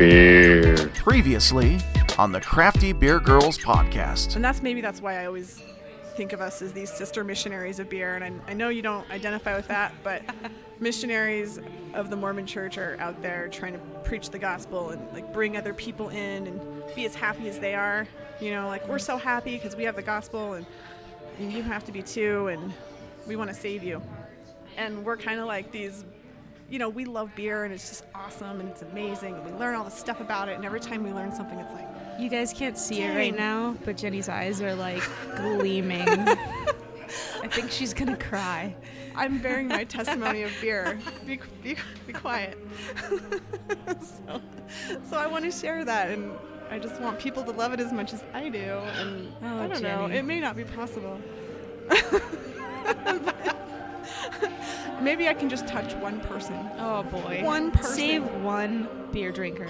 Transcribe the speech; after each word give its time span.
Beer. 0.00 0.88
Previously 0.94 1.78
on 2.16 2.32
the 2.32 2.40
Crafty 2.40 2.94
Beer 2.94 3.20
Girls 3.20 3.58
podcast. 3.58 4.34
And 4.34 4.42
that's 4.42 4.62
maybe 4.62 4.80
that's 4.80 5.02
why 5.02 5.20
I 5.20 5.26
always 5.26 5.62
think 6.16 6.32
of 6.32 6.40
us 6.40 6.62
as 6.62 6.72
these 6.72 6.90
sister 6.90 7.22
missionaries 7.22 7.78
of 7.78 7.90
beer. 7.90 8.14
And 8.14 8.24
I, 8.24 8.32
I 8.50 8.54
know 8.54 8.70
you 8.70 8.80
don't 8.80 9.08
identify 9.10 9.54
with 9.54 9.68
that, 9.68 9.92
but 10.02 10.22
missionaries 10.80 11.60
of 11.92 12.08
the 12.08 12.16
Mormon 12.16 12.46
Church 12.46 12.78
are 12.78 12.96
out 12.98 13.20
there 13.20 13.48
trying 13.48 13.74
to 13.74 13.78
preach 14.02 14.30
the 14.30 14.38
gospel 14.38 14.88
and 14.88 15.06
like 15.12 15.34
bring 15.34 15.58
other 15.58 15.74
people 15.74 16.08
in 16.08 16.46
and 16.46 16.60
be 16.96 17.04
as 17.04 17.14
happy 17.14 17.50
as 17.50 17.58
they 17.58 17.74
are. 17.74 18.08
You 18.40 18.52
know, 18.52 18.68
like 18.68 18.88
we're 18.88 18.98
so 18.98 19.18
happy 19.18 19.58
because 19.58 19.76
we 19.76 19.84
have 19.84 19.96
the 19.96 20.02
gospel 20.02 20.54
and, 20.54 20.64
and 21.38 21.52
you 21.52 21.62
have 21.62 21.84
to 21.84 21.92
be 21.92 22.02
too, 22.02 22.46
and 22.46 22.72
we 23.26 23.36
want 23.36 23.50
to 23.50 23.54
save 23.54 23.84
you. 23.84 24.00
And 24.78 25.04
we're 25.04 25.18
kind 25.18 25.40
of 25.40 25.46
like 25.46 25.70
these 25.70 26.06
you 26.70 26.78
know, 26.78 26.88
we 26.88 27.04
love 27.04 27.34
beer 27.34 27.64
and 27.64 27.74
it's 27.74 27.88
just 27.88 28.04
awesome 28.14 28.60
and 28.60 28.68
it's 28.68 28.82
amazing. 28.82 29.34
And 29.34 29.44
we 29.44 29.52
learn 29.52 29.74
all 29.74 29.84
this 29.84 29.94
stuff 29.94 30.20
about 30.20 30.48
it, 30.48 30.54
and 30.56 30.64
every 30.64 30.80
time 30.80 31.02
we 31.02 31.12
learn 31.12 31.32
something, 31.34 31.58
it's 31.58 31.72
like, 31.72 31.88
You 32.18 32.28
guys 32.30 32.52
can't 32.52 32.78
see 32.78 33.02
it 33.02 33.14
right 33.14 33.36
now, 33.36 33.76
but 33.84 33.96
Jenny's 33.96 34.28
eyes 34.28 34.62
are 34.62 34.74
like 34.74 35.02
gleaming. 35.36 36.08
I 37.42 37.48
think 37.48 37.70
she's 37.72 37.92
gonna 37.92 38.16
cry. 38.16 38.74
I'm 39.16 39.38
bearing 39.38 39.66
my 39.66 39.82
testimony 39.82 40.42
of 40.44 40.52
beer. 40.60 40.98
Be, 41.26 41.40
be, 41.62 41.76
be 42.06 42.12
quiet. 42.12 42.56
so, 44.00 44.40
so 45.08 45.16
I 45.16 45.26
want 45.26 45.44
to 45.44 45.50
share 45.50 45.84
that, 45.84 46.10
and 46.10 46.30
I 46.70 46.78
just 46.78 47.00
want 47.00 47.18
people 47.18 47.42
to 47.42 47.50
love 47.50 47.72
it 47.72 47.80
as 47.80 47.92
much 47.92 48.12
as 48.12 48.22
I 48.32 48.48
do. 48.48 48.58
And 48.58 49.32
Oh, 49.42 49.62
I 49.64 49.66
don't 49.66 49.82
know, 49.82 50.06
it 50.06 50.22
may 50.22 50.38
not 50.38 50.54
be 50.54 50.62
possible. 50.62 51.18
Maybe 55.00 55.28
I 55.28 55.34
can 55.34 55.48
just 55.48 55.66
touch 55.66 55.94
one 55.94 56.20
person. 56.20 56.56
Oh 56.78 57.02
boy. 57.04 57.40
One 57.42 57.70
person. 57.70 57.94
Save 57.94 58.34
one 58.42 58.88
beer 59.12 59.32
drinker. 59.32 59.68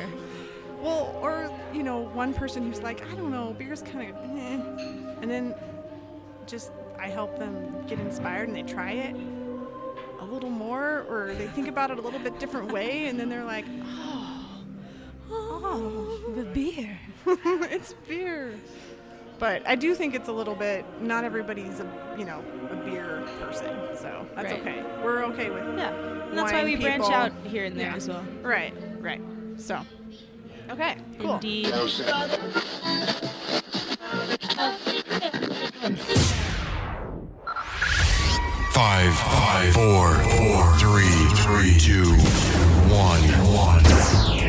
Well, 0.80 1.16
or 1.20 1.50
you 1.72 1.82
know, 1.82 2.08
one 2.08 2.34
person 2.34 2.66
who's 2.66 2.82
like, 2.82 3.02
I 3.10 3.14
don't 3.14 3.30
know, 3.30 3.54
beer's 3.58 3.82
kind 3.82 4.10
of, 4.10 4.16
eh. 4.16 5.18
and 5.20 5.30
then 5.30 5.54
just 6.46 6.72
I 6.98 7.08
help 7.08 7.38
them 7.38 7.86
get 7.86 7.98
inspired 8.00 8.48
and 8.48 8.56
they 8.56 8.62
try 8.62 8.92
it 8.92 9.14
a 10.20 10.24
little 10.24 10.50
more, 10.50 11.06
or 11.08 11.34
they 11.34 11.46
think 11.48 11.68
about 11.68 11.90
it 11.90 11.98
a 11.98 12.02
little 12.02 12.20
bit 12.20 12.38
different 12.38 12.72
way, 12.72 13.06
and 13.06 13.18
then 13.18 13.28
they're 13.28 13.44
like, 13.44 13.64
oh, 13.84 14.62
oh, 15.30 16.32
The 16.36 16.44
beer. 16.44 16.98
it's 17.26 17.94
beer. 18.06 18.54
But 19.38 19.66
I 19.66 19.74
do 19.74 19.94
think 19.94 20.14
it's 20.14 20.28
a 20.28 20.32
little 20.32 20.54
bit. 20.54 20.84
Not 21.00 21.24
everybody's 21.24 21.80
a 21.80 21.86
you 22.18 22.24
know 22.26 22.42
beer 22.84 23.22
person, 23.40 23.76
so 23.94 24.26
that's 24.34 24.52
Right. 24.52 24.60
okay. 24.60 24.82
We're 25.02 25.24
okay 25.26 25.50
with 25.50 25.64
Yeah. 25.76 25.88
And 25.90 26.38
that's 26.38 26.52
why 26.52 26.58
wine 26.58 26.64
we 26.64 26.76
branch 26.76 27.04
out 27.10 27.32
here 27.46 27.64
and 27.64 27.76
there 27.78 27.90
Yeah. 27.90 27.96
as 27.96 28.08
well. 28.08 28.24
Right, 28.42 28.72
right. 29.00 29.20
So, 29.56 29.80
okay, 30.70 30.96
cool. 31.18 31.34
Indeed. 31.34 31.72
Five, 38.72 39.14
five, 39.14 39.72
four, 39.74 40.14
four, 40.14 40.78
three, 40.78 41.26
three, 41.36 41.78
two, 41.78 42.12
one, 42.88 43.22
one. 43.54 44.39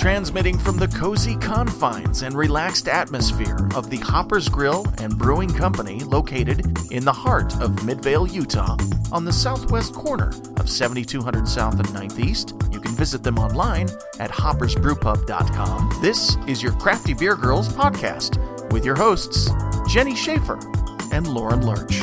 Transmitting 0.00 0.58
from 0.58 0.78
the 0.78 0.88
cozy 0.88 1.36
confines 1.36 2.22
and 2.22 2.34
relaxed 2.34 2.88
atmosphere 2.88 3.68
of 3.76 3.90
the 3.90 3.98
Hoppers 3.98 4.48
Grill 4.48 4.86
and 4.96 5.18
Brewing 5.18 5.52
Company 5.52 6.00
located 6.00 6.64
in 6.90 7.04
the 7.04 7.12
heart 7.12 7.54
of 7.60 7.84
Midvale, 7.84 8.26
Utah, 8.26 8.78
on 9.12 9.26
the 9.26 9.32
southwest 9.32 9.92
corner 9.92 10.32
of 10.56 10.70
7200 10.70 11.46
South 11.46 11.74
and 11.74 11.88
9th 11.88 12.18
East. 12.18 12.54
You 12.72 12.80
can 12.80 12.92
visit 12.92 13.22
them 13.22 13.38
online 13.38 13.90
at 14.18 14.30
hoppersbrewpub.com. 14.30 15.98
This 16.00 16.38
is 16.46 16.62
your 16.62 16.72
Crafty 16.72 17.12
Beer 17.12 17.36
Girls 17.36 17.68
podcast 17.68 18.72
with 18.72 18.86
your 18.86 18.96
hosts, 18.96 19.50
Jenny 19.86 20.16
Schaefer 20.16 20.58
and 21.12 21.28
Lauren 21.28 21.66
Lurch. 21.66 22.00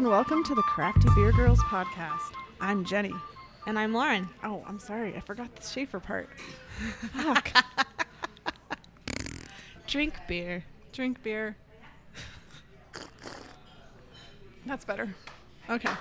And 0.00 0.08
welcome 0.08 0.42
to 0.42 0.54
the 0.54 0.62
Crafty 0.62 1.06
Beer 1.14 1.30
Girls 1.30 1.58
podcast. 1.58 2.32
I'm 2.58 2.86
Jenny. 2.86 3.12
And 3.66 3.78
I'm 3.78 3.92
Lauren. 3.92 4.30
Oh, 4.42 4.64
I'm 4.66 4.78
sorry, 4.78 5.14
I 5.14 5.20
forgot 5.20 5.54
the 5.54 5.62
Schaefer 5.62 6.00
part. 6.00 6.30
Fuck. 7.12 7.50
Drink 9.86 10.14
beer. 10.26 10.64
Drink 10.92 11.22
beer. 11.22 11.54
That's 14.64 14.86
better. 14.86 15.14
Okay. 15.68 15.92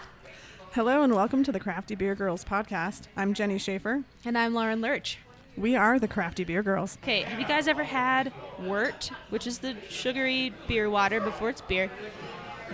Hello 0.71 1.03
and 1.03 1.13
welcome 1.13 1.43
to 1.43 1.51
the 1.51 1.59
Crafty 1.59 1.95
Beer 1.95 2.15
Girls 2.15 2.45
podcast. 2.45 3.07
I'm 3.17 3.33
Jenny 3.33 3.57
Schaefer. 3.57 4.05
And 4.23 4.38
I'm 4.38 4.53
Lauren 4.53 4.79
Lurch. 4.79 5.17
We 5.57 5.75
are 5.75 5.99
the 5.99 6.07
Crafty 6.07 6.45
Beer 6.45 6.63
Girls. 6.63 6.97
Okay, 7.03 7.23
have 7.23 7.38
you 7.38 7.45
guys 7.45 7.67
ever 7.67 7.83
had 7.83 8.31
wort, 8.61 9.11
which 9.29 9.45
is 9.45 9.59
the 9.59 9.75
sugary 9.89 10.53
beer 10.69 10.89
water 10.89 11.19
before 11.19 11.49
it's 11.49 11.59
beer? 11.59 11.91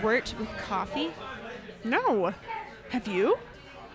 Wort 0.02 0.34
with 0.38 0.48
coffee? 0.58 1.10
No. 1.84 2.32
Have 2.90 3.08
you? 3.08 3.36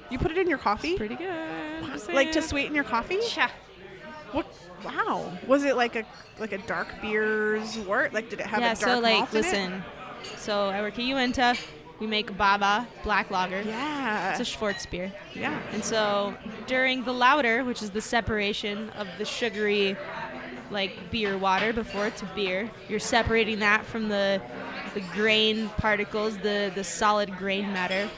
You 0.10 0.20
put 0.20 0.32
it 0.32 0.38
in 0.38 0.48
your 0.48 0.58
coffee? 0.58 0.98
Pretty 0.98 1.16
good. 1.16 2.14
Like 2.14 2.32
to 2.34 2.42
sweeten 2.42 2.76
your 2.76 2.84
coffee? 2.84 3.20
Yeah. 3.36 3.50
What? 4.32 4.46
Wow. 4.84 5.32
Was 5.48 5.64
it 5.64 5.76
like 5.76 5.96
a 5.96 6.06
like 6.40 6.52
a 6.52 6.58
dark 6.60 6.88
beer's 7.02 7.78
wort? 7.80 8.14
Like 8.14 8.30
did 8.30 8.40
it 8.40 8.48
have 8.48 8.62
yeah, 8.62 8.74
a 8.74 8.76
dark 8.76 8.92
so 8.96 9.00
like, 9.00 9.18
malt 9.18 9.34
in 9.34 9.38
it? 9.38 9.42
listen. 9.44 9.84
So 10.38 10.70
I 10.70 10.82
work 10.82 10.98
at 11.00 11.06
Uinta. 11.06 11.56
We 12.00 12.08
make 12.08 12.36
Baba 12.36 12.88
black 13.04 13.30
lager. 13.30 13.62
Yeah. 13.62 14.32
It's 14.32 14.40
a 14.40 14.46
Schwartz 14.46 14.86
beer. 14.88 15.14
yeah. 15.36 15.62
And 15.72 15.84
so 15.84 16.36
during 16.66 17.04
the 17.04 17.14
lauter, 17.14 17.64
which 17.64 17.84
is 17.84 17.92
the 17.92 18.02
separation 18.02 18.90
of 18.92 19.08
the 19.20 19.26
sugary, 19.26 19.96
like 20.72 21.12
beer 21.12 21.38
water 21.38 21.72
before 21.74 22.08
it's 22.08 22.24
a 22.24 22.30
beer, 22.34 22.72
you're 22.90 23.00
separating 23.00 23.60
that 23.60 23.86
from 23.86 24.10
the 24.10 24.42
the 24.94 25.02
grain 25.14 25.70
particles, 25.78 26.38
the 26.38 26.72
the 26.76 26.84
solid 26.84 27.38
grain 27.38 27.72
matter. 27.74 28.10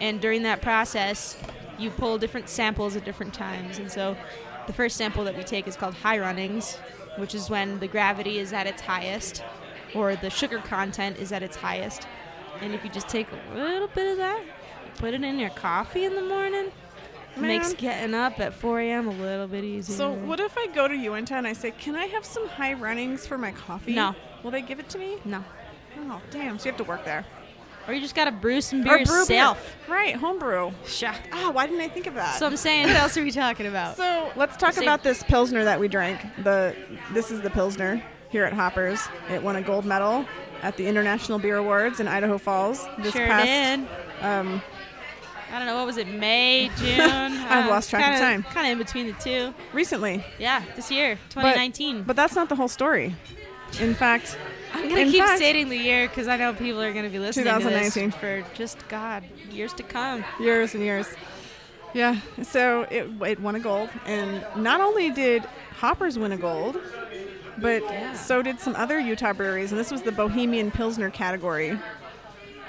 And 0.00 0.20
during 0.20 0.42
that 0.42 0.60
process, 0.60 1.36
you 1.78 1.90
pull 1.90 2.18
different 2.18 2.48
samples 2.48 2.96
at 2.96 3.04
different 3.04 3.34
times. 3.34 3.78
And 3.78 3.90
so 3.90 4.16
the 4.66 4.72
first 4.72 4.96
sample 4.96 5.24
that 5.24 5.36
we 5.36 5.44
take 5.44 5.68
is 5.68 5.76
called 5.76 5.94
high 5.94 6.18
runnings, 6.18 6.76
which 7.16 7.34
is 7.34 7.48
when 7.48 7.78
the 7.80 7.88
gravity 7.88 8.38
is 8.38 8.52
at 8.52 8.66
its 8.66 8.82
highest 8.82 9.42
or 9.94 10.16
the 10.16 10.30
sugar 10.30 10.58
content 10.58 11.18
is 11.18 11.32
at 11.32 11.42
its 11.42 11.56
highest. 11.56 12.06
And 12.60 12.74
if 12.74 12.84
you 12.84 12.90
just 12.90 13.08
take 13.08 13.28
a 13.30 13.54
little 13.56 13.88
bit 13.88 14.12
of 14.12 14.16
that, 14.18 14.42
put 14.96 15.14
it 15.14 15.22
in 15.22 15.38
your 15.38 15.50
coffee 15.50 16.04
in 16.04 16.14
the 16.14 16.22
morning, 16.22 16.70
it 17.36 17.40
makes 17.40 17.72
getting 17.74 18.14
up 18.14 18.38
at 18.38 18.54
4 18.54 18.80
a.m. 18.80 19.08
a 19.08 19.12
little 19.12 19.48
bit 19.48 19.64
easier. 19.64 19.96
So 19.96 20.12
what 20.12 20.38
if 20.40 20.56
I 20.56 20.68
go 20.68 20.86
to 20.86 20.94
Uinta 20.94 21.34
and 21.34 21.46
I 21.46 21.52
say, 21.52 21.72
"Can 21.72 21.96
I 21.96 22.06
have 22.06 22.24
some 22.24 22.46
high 22.48 22.74
runnings 22.74 23.26
for 23.26 23.36
my 23.36 23.50
coffee?" 23.50 23.94
No. 23.94 24.14
Will 24.42 24.52
they 24.52 24.62
give 24.62 24.78
it 24.78 24.88
to 24.90 24.98
me? 24.98 25.18
No. 25.24 25.42
Oh, 25.98 26.20
damn. 26.30 26.58
So 26.58 26.66
you 26.66 26.70
have 26.72 26.78
to 26.78 26.84
work 26.84 27.04
there. 27.04 27.24
Or 27.86 27.92
you 27.92 28.00
just 28.00 28.14
gotta 28.14 28.32
brew 28.32 28.60
some 28.62 28.82
beer 28.82 28.94
Or 29.02 29.04
brew 29.04 29.18
yourself. 29.18 29.76
beer. 29.86 29.94
Right, 29.96 30.16
homebrew. 30.16 30.72
Sha. 30.86 31.12
Ah, 31.32 31.50
why 31.50 31.66
didn't 31.66 31.82
I 31.82 31.88
think 31.88 32.06
of 32.06 32.14
that? 32.14 32.38
So 32.38 32.46
I'm 32.46 32.56
saying, 32.56 32.86
what 32.86 32.96
else 32.96 33.16
are 33.18 33.22
we 33.22 33.30
talking 33.30 33.66
about? 33.66 33.96
So 33.98 34.32
let's 34.36 34.56
talk 34.56 34.78
about 34.78 35.02
this 35.02 35.22
pilsner 35.24 35.64
that 35.64 35.78
we 35.78 35.88
drank. 35.88 36.20
The 36.44 36.74
this 37.12 37.30
is 37.30 37.42
the 37.42 37.50
pilsner 37.50 38.02
here 38.30 38.44
at 38.44 38.54
Hoppers. 38.54 39.06
It 39.30 39.42
won 39.42 39.56
a 39.56 39.62
gold 39.62 39.84
medal 39.84 40.24
at 40.62 40.78
the 40.78 40.86
International 40.86 41.38
Beer 41.38 41.56
Awards 41.56 42.00
in 42.00 42.08
Idaho 42.08 42.38
Falls 42.38 42.86
this 43.00 43.12
sure 43.12 43.26
past. 43.26 43.44
did. 43.46 43.80
Um, 44.24 44.62
I 45.52 45.58
don't 45.58 45.66
know, 45.66 45.76
what 45.76 45.84
was 45.86 45.98
it, 45.98 46.08
May, 46.08 46.70
June? 46.78 46.98
I've 47.00 47.68
lost 47.68 47.90
track 47.90 48.14
of 48.14 48.18
time. 48.18 48.44
Kind 48.44 48.66
of 48.66 48.72
in 48.72 48.78
between 48.78 49.06
the 49.08 49.12
two. 49.12 49.52
recently, 49.74 50.24
Yeah, 50.38 50.62
this 50.74 50.90
year, 50.90 51.18
but 51.34 51.42
2019. 51.42 52.02
but 52.04 52.16
that's 52.16 52.34
not 52.34 52.48
the 52.48 52.56
whole 52.56 52.66
story. 52.66 53.14
In 53.78 53.94
fact, 53.94 54.38
I'm 54.74 54.88
gonna 54.88 55.00
in 55.02 55.10
keep 55.10 55.24
fact- 55.24 55.36
stating 55.38 55.68
the 55.68 55.76
year 55.78 56.08
because 56.08 56.28
I 56.28 56.36
know 56.36 56.52
people 56.52 56.82
are 56.82 56.92
gonna 56.92 57.08
be 57.08 57.18
listening 57.18 57.46
to 57.46 57.52
2019. 57.52 58.10
this 58.10 58.18
for 58.18 58.44
just 58.54 58.86
God 58.88 59.22
years 59.50 59.72
to 59.74 59.82
come. 59.82 60.24
years 60.40 60.74
and 60.74 60.82
years. 60.82 61.06
Yeah. 61.94 62.16
So 62.42 62.82
it, 62.90 63.08
it 63.26 63.40
won 63.40 63.54
a 63.54 63.60
gold, 63.60 63.88
and 64.04 64.44
not 64.56 64.80
only 64.80 65.10
did 65.10 65.44
Hoppers 65.78 66.18
win 66.18 66.32
a 66.32 66.36
gold, 66.36 66.76
but 67.58 67.82
so 68.16 68.42
did 68.42 68.58
some 68.58 68.74
other 68.76 68.98
Utah 68.98 69.32
breweries, 69.32 69.70
and 69.70 69.78
this 69.78 69.90
was 69.92 70.02
the 70.02 70.10
Bohemian 70.12 70.72
Pilsner 70.72 71.08
category, 71.10 71.78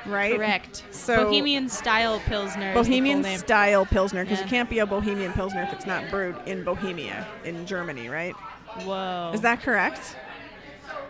right? 0.05 0.35
Correct. 0.35 0.83
So- 0.91 1.25
Bohemian 1.25 1.69
style 1.69 2.19
pilsner. 2.27 2.71
Bohemian 2.75 3.23
style 3.23 3.85
Pilsner, 3.87 4.23
because 4.23 4.39
Yeah. 4.39 4.43
you 4.45 4.49
can't 4.51 4.69
be 4.69 4.77
a 4.79 4.85
Bohemian 4.85 5.33
Pilsner 5.33 5.63
if 5.63 5.73
it's 5.73 5.87
not 5.87 6.07
brewed 6.11 6.35
in 6.45 6.63
Bohemia, 6.63 7.25
in 7.43 7.65
Germany, 7.65 8.09
right? 8.09 8.35
Whoa. 8.83 9.31
Is 9.33 9.41
that 9.41 9.61
correct? 9.63 10.15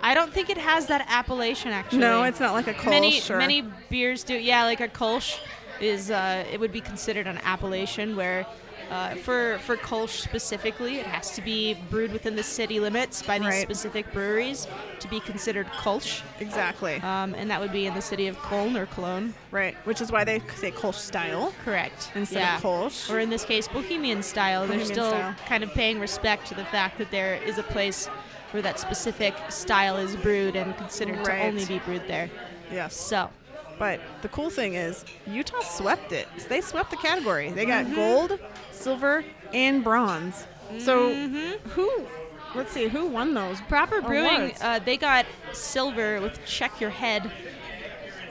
I 0.02 0.14
don't 0.14 0.32
think 0.32 0.50
it 0.50 0.58
has 0.58 0.86
that 0.88 1.06
appellation 1.10 1.72
actually. 1.72 2.00
No, 2.00 2.24
it's 2.24 2.40
not 2.40 2.54
like 2.54 2.68
a 2.68 2.74
Kolsch. 2.74 2.90
many 2.90 3.22
or- 3.30 3.38
many 3.38 3.64
beers 3.90 4.24
do. 4.24 4.36
Yeah, 4.36 4.64
like 4.66 4.82
a 4.82 4.88
Kolsch 4.88 5.40
is 5.82 6.12
uh, 6.12 6.46
it 6.52 6.60
would 6.60 6.72
be 6.72 6.82
considered 6.82 7.28
an 7.28 7.40
appellation 7.44 8.16
where 8.16 8.46
Uh, 8.92 9.16
for 9.26 9.58
for 9.66 9.76
Kolsch 9.78 10.22
specifically, 10.22 11.00
it 11.00 11.08
has 11.08 11.32
to 11.32 11.42
be 11.42 11.74
brewed 11.90 12.14
within 12.14 12.36
the 12.36 12.44
city 12.44 12.80
limits 12.80 13.24
by 13.24 13.40
these 13.40 13.48
Right. 13.48 13.64
specific 13.64 14.06
breweries 14.14 14.68
to 15.00 15.08
be 15.08 15.20
considered 15.22 15.66
Kolsch, 15.82 16.22
Exactly. 16.40 16.98
um, 17.02 17.34
and 17.34 17.50
that 17.50 17.60
would 17.60 17.72
be 17.72 17.88
in 17.88 17.96
the 17.96 18.02
city 18.12 18.28
of 18.28 18.38
Köln 18.38 18.78
or 18.78 18.86
Cologne. 18.86 19.34
right. 19.50 19.76
Which 19.86 20.02
is 20.02 20.12
why 20.12 20.24
they 20.24 20.40
say 20.56 20.70
Kolsch 20.70 21.00
style 21.02 21.52
Correct. 21.66 22.12
instead 22.14 22.42
yeah. 22.42 22.58
of 22.58 22.62
Kolsch. 22.62 23.10
Or 23.10 23.18
in 23.20 23.32
this 23.32 23.44
case, 23.44 23.68
Bohemian 23.68 24.22
style. 24.22 24.68
They're 24.68 24.86
still 24.86 25.10
style. 25.10 25.34
kind 25.48 25.64
of 25.64 25.74
paying 25.74 26.00
respect 26.00 26.46
to 26.50 26.54
the 26.54 26.66
fact 26.66 27.00
that 27.00 27.10
there 27.10 27.38
is 27.44 27.58
a 27.58 27.64
place 27.64 28.08
where 28.56 28.62
that 28.62 28.80
specific 28.80 29.36
style 29.50 29.98
is 29.98 30.16
brewed 30.16 30.56
and 30.56 30.76
considered 30.78 31.18
Right. 31.28 31.40
to 31.42 31.48
only 31.48 31.66
be 31.66 31.80
brewed 31.80 32.08
there. 32.08 32.30
Yeah. 32.72 32.88
So, 32.88 33.30
But 33.78 34.00
the 34.22 34.30
cool 34.30 34.50
thing 34.50 34.76
is, 34.76 35.04
Utah 35.28 35.60
swept 35.60 36.14
it. 36.14 36.30
They 36.48 36.62
swept 36.62 36.92
the 36.92 36.96
category. 36.98 37.50
They 37.52 37.66
got 37.66 37.84
Mm-hmm. 37.84 37.96
gold, 37.96 38.40
silver, 38.72 39.26
and 39.54 39.84
bronze. 39.84 40.48
So 40.80 41.10
Mm-hmm. 41.10 41.70
who? 41.72 42.08
Let's 42.56 42.72
see 42.72 42.88
who 42.88 43.08
won 43.08 43.34
those. 43.34 43.60
Proper 43.68 44.00
Brewing, 44.02 44.54
uh, 44.62 44.80
they 44.80 44.96
got 44.96 45.26
silver 45.52 46.22
with 46.22 46.40
Czech 46.46 46.80
Your 46.80 46.90
Head, 46.92 47.30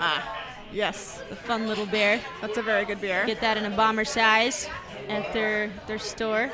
Ah, 0.01 0.41
Yes, 0.73 1.23
the 1.29 1.37
fun 1.37 1.69
little 1.69 1.85
beer. 1.87 2.19
that's 2.41 2.57
a 2.57 2.63
very 2.63 2.87
good 2.87 3.01
beer. 3.03 3.25
Get 3.27 3.43
that 3.43 3.59
in 3.59 3.67
a 3.67 3.77
bomber 3.77 4.05
size 4.07 4.67
at 5.11 5.31
their 5.35 5.71
their 5.87 5.99
store. 5.99 6.51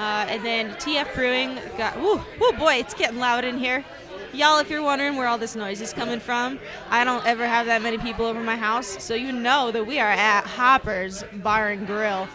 Uh, 0.00 0.24
and 0.30 0.42
then 0.42 0.70
TF 0.76 1.14
Brewing 1.14 1.58
got. 1.76 2.00
Woo, 2.00 2.22
woo, 2.40 2.52
boy, 2.52 2.76
it's 2.76 2.94
getting 2.94 3.18
loud 3.18 3.44
in 3.44 3.58
here. 3.58 3.84
Y'all, 4.32 4.58
if 4.58 4.70
you're 4.70 4.82
wondering 4.82 5.16
where 5.16 5.26
all 5.26 5.36
this 5.36 5.54
noise 5.54 5.82
is 5.82 5.92
coming 5.92 6.18
from, 6.18 6.58
I 6.88 7.04
don't 7.04 7.26
ever 7.26 7.46
have 7.46 7.66
that 7.66 7.82
many 7.82 7.98
people 7.98 8.24
over 8.24 8.40
my 8.40 8.56
house, 8.56 8.86
so 9.04 9.14
you 9.14 9.30
know 9.30 9.70
that 9.70 9.86
we 9.86 10.00
are 10.00 10.10
at 10.10 10.46
Hopper's 10.46 11.22
Bar 11.42 11.68
and 11.68 11.86
Grill 11.86 12.26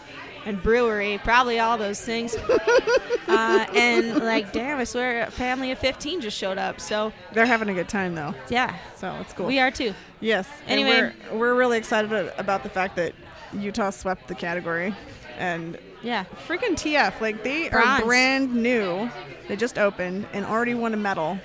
and 0.44 0.62
Brewery, 0.62 1.18
probably 1.24 1.58
all 1.58 1.76
those 1.76 2.00
things. 2.00 2.36
uh, 3.26 3.66
and 3.74 4.22
like, 4.22 4.52
damn, 4.52 4.78
I 4.78 4.84
swear, 4.84 5.24
a 5.24 5.30
family 5.32 5.72
of 5.72 5.80
15 5.80 6.20
just 6.20 6.38
showed 6.38 6.58
up. 6.58 6.80
So 6.80 7.12
They're 7.32 7.46
having 7.46 7.68
a 7.68 7.74
good 7.74 7.88
time 7.88 8.14
though, 8.14 8.32
yeah, 8.48 8.78
so 8.94 9.12
it's 9.20 9.32
cool. 9.32 9.46
we 9.46 9.58
are 9.58 9.72
too. 9.72 9.92
Yes. 10.20 10.48
Anyway. 10.68 11.12
we're, 11.32 11.36
we're 11.36 11.54
really 11.56 11.78
excited 11.78 12.12
about 12.38 12.62
the 12.62 12.68
fact 12.68 12.94
that 12.94 13.12
Utah 13.52 13.90
swept 13.90 14.28
the 14.28 14.36
category, 14.36 14.94
and 15.36 15.76
Yeah. 16.02 16.24
freaking 16.46 16.72
TF, 16.74 17.20
like 17.20 17.42
they 17.42 17.68
Bronze. 17.68 18.02
are 18.02 18.06
brand 18.06 18.54
new. 18.54 19.10
They 19.48 19.56
just 19.56 19.78
opened 19.78 20.26
and 20.32 20.44
already 20.44 20.74
won 20.74 20.94
a 20.94 20.96
medal 20.96 21.38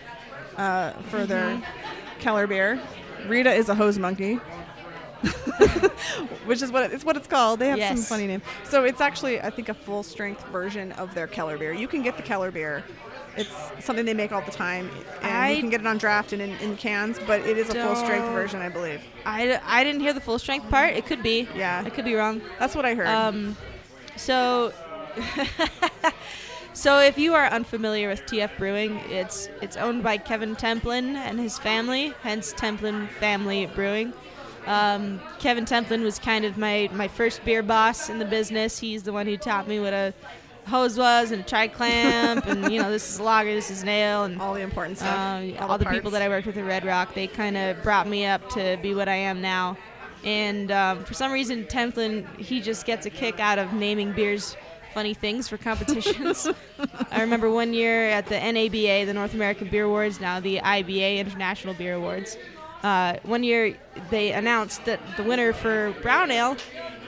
uh, 0.57 0.91
for 1.09 1.25
their 1.25 1.55
Mm-hmm. 1.55 2.19
Keller 2.19 2.47
beer. 2.47 2.79
Rita 3.27 3.51
is 3.53 3.69
a 3.69 3.75
hose 3.75 3.97
monkey. 3.97 4.35
Which 6.45 6.61
is 6.61 6.71
what 6.71 6.83
it- 6.85 6.93
it's 6.93 7.03
what 7.05 7.15
it's 7.17 7.27
called. 7.27 7.59
They 7.59 7.69
have 7.69 7.97
some 7.97 8.05
funny 8.05 8.27
name. 8.27 8.41
So 8.63 8.83
it's 8.83 9.01
actually 9.01 9.39
I 9.41 9.49
think 9.49 9.69
a 9.69 9.73
full 9.73 10.03
strength 10.03 10.43
version 10.47 10.91
of 10.93 11.13
their 11.13 11.27
Keller 11.27 11.57
beer. 11.57 11.73
You 11.73 11.87
can 11.87 12.01
get 12.01 12.17
the 12.17 12.23
Keller 12.23 12.51
beer. 12.51 12.83
It's 13.37 13.49
something 13.85 14.03
they 14.05 14.13
make 14.13 14.33
all 14.33 14.41
the 14.41 14.51
time, 14.51 14.91
and 15.21 15.31
I 15.37 15.51
you 15.51 15.61
can 15.61 15.69
get 15.69 15.79
it 15.79 15.87
on 15.87 15.97
draft 15.97 16.33
and 16.33 16.41
in, 16.41 16.49
in 16.57 16.75
cans. 16.75 17.17
But 17.25 17.39
it 17.41 17.57
is 17.57 17.69
a 17.69 17.75
full 17.75 17.95
strength 17.95 18.27
version, 18.33 18.59
I 18.61 18.67
believe. 18.67 19.01
I, 19.25 19.57
I 19.63 19.85
didn't 19.85 20.01
hear 20.01 20.11
the 20.11 20.19
full 20.19 20.37
strength 20.37 20.69
part. 20.69 20.93
It 20.95 21.05
could 21.05 21.23
be. 21.23 21.47
Yeah. 21.55 21.81
I 21.85 21.89
could 21.89 22.03
be 22.03 22.13
wrong. 22.15 22.41
That's 22.59 22.75
what 22.75 22.85
I 22.85 22.93
heard. 22.93 23.07
Um, 23.07 23.55
so, 24.15 24.73
so 26.73 26.99
if 26.99 27.17
you 27.17 27.33
are 27.33 27.45
unfamiliar 27.47 28.07
with 28.07 28.21
TF 28.25 28.57
Brewing, 28.57 28.97
it's 29.09 29.49
it's 29.61 29.77
owned 29.77 30.03
by 30.03 30.17
Kevin 30.17 30.55
Templin 30.55 31.15
and 31.15 31.39
his 31.39 31.57
family, 31.57 32.13
hence 32.21 32.53
Templin 32.53 33.07
Family 33.19 33.65
Brewing. 33.67 34.13
Um, 34.67 35.19
Kevin 35.39 35.65
Templin 35.65 36.03
was 36.03 36.19
kind 36.19 36.45
of 36.45 36.57
my 36.57 36.89
my 36.93 37.07
first 37.07 37.43
beer 37.43 37.63
boss 37.63 38.09
in 38.09 38.19
the 38.19 38.25
business. 38.25 38.79
He's 38.79 39.03
the 39.03 39.13
one 39.13 39.25
who 39.25 39.37
taught 39.37 39.67
me 39.67 39.79
what 39.79 39.93
a 39.93 40.13
hose 40.67 40.97
was 40.97 41.31
and 41.31 41.41
a 41.41 41.45
tri 41.45 41.67
clamp, 41.67 42.45
and 42.45 42.71
you 42.71 42.81
know 42.81 42.91
this 42.91 43.09
is 43.09 43.19
a 43.19 43.23
lager, 43.23 43.53
this 43.53 43.71
is 43.71 43.83
an 43.83 43.89
ale, 43.89 44.23
and 44.23 44.41
all 44.41 44.53
the 44.53 44.61
important 44.61 44.97
stuff. 44.97 45.15
um, 45.15 45.69
all, 45.69 45.77
the, 45.77 45.85
people 45.85 46.11
that 46.11 46.21
I 46.21 46.29
worked 46.29 46.47
with 46.47 46.57
at 46.57 46.65
Red 46.65 46.85
Rock, 46.85 47.13
they 47.13 47.27
kind 47.27 47.57
of 47.57 47.81
brought 47.83 48.07
me 48.07 48.25
up 48.25 48.47
to 48.51 48.77
be 48.81 48.93
what 48.93 49.09
I 49.09 49.15
am 49.15 49.41
now. 49.41 49.77
And 50.23 50.71
um, 50.71 51.03
for 51.03 51.13
some 51.13 51.31
reason, 51.31 51.65
Templin, 51.65 52.27
he 52.37 52.61
just 52.61 52.85
gets 52.85 53.05
a 53.05 53.09
kick 53.09 53.39
out 53.39 53.59
of 53.59 53.73
naming 53.73 54.13
beers 54.13 54.55
funny 54.93 55.13
things 55.13 55.47
for 55.47 55.57
competitions. 55.57 56.47
I 57.11 57.21
remember 57.21 57.49
one 57.49 57.73
year 57.73 58.09
at 58.09 58.27
the 58.27 58.35
NABA, 58.35 59.05
the 59.05 59.13
North 59.13 59.33
American 59.33 59.69
Beer 59.69 59.85
Awards, 59.85 60.19
now 60.19 60.39
the 60.39 60.59
IBA 60.59 61.17
International 61.17 61.73
Beer 61.73 61.95
Awards. 61.95 62.37
Uh, 62.83 63.17
one 63.23 63.43
year 63.43 63.77
they 64.09 64.31
announced 64.31 64.85
that 64.85 64.99
the 65.15 65.23
winner 65.23 65.53
for 65.53 65.95
brown 66.01 66.31
ale, 66.31 66.57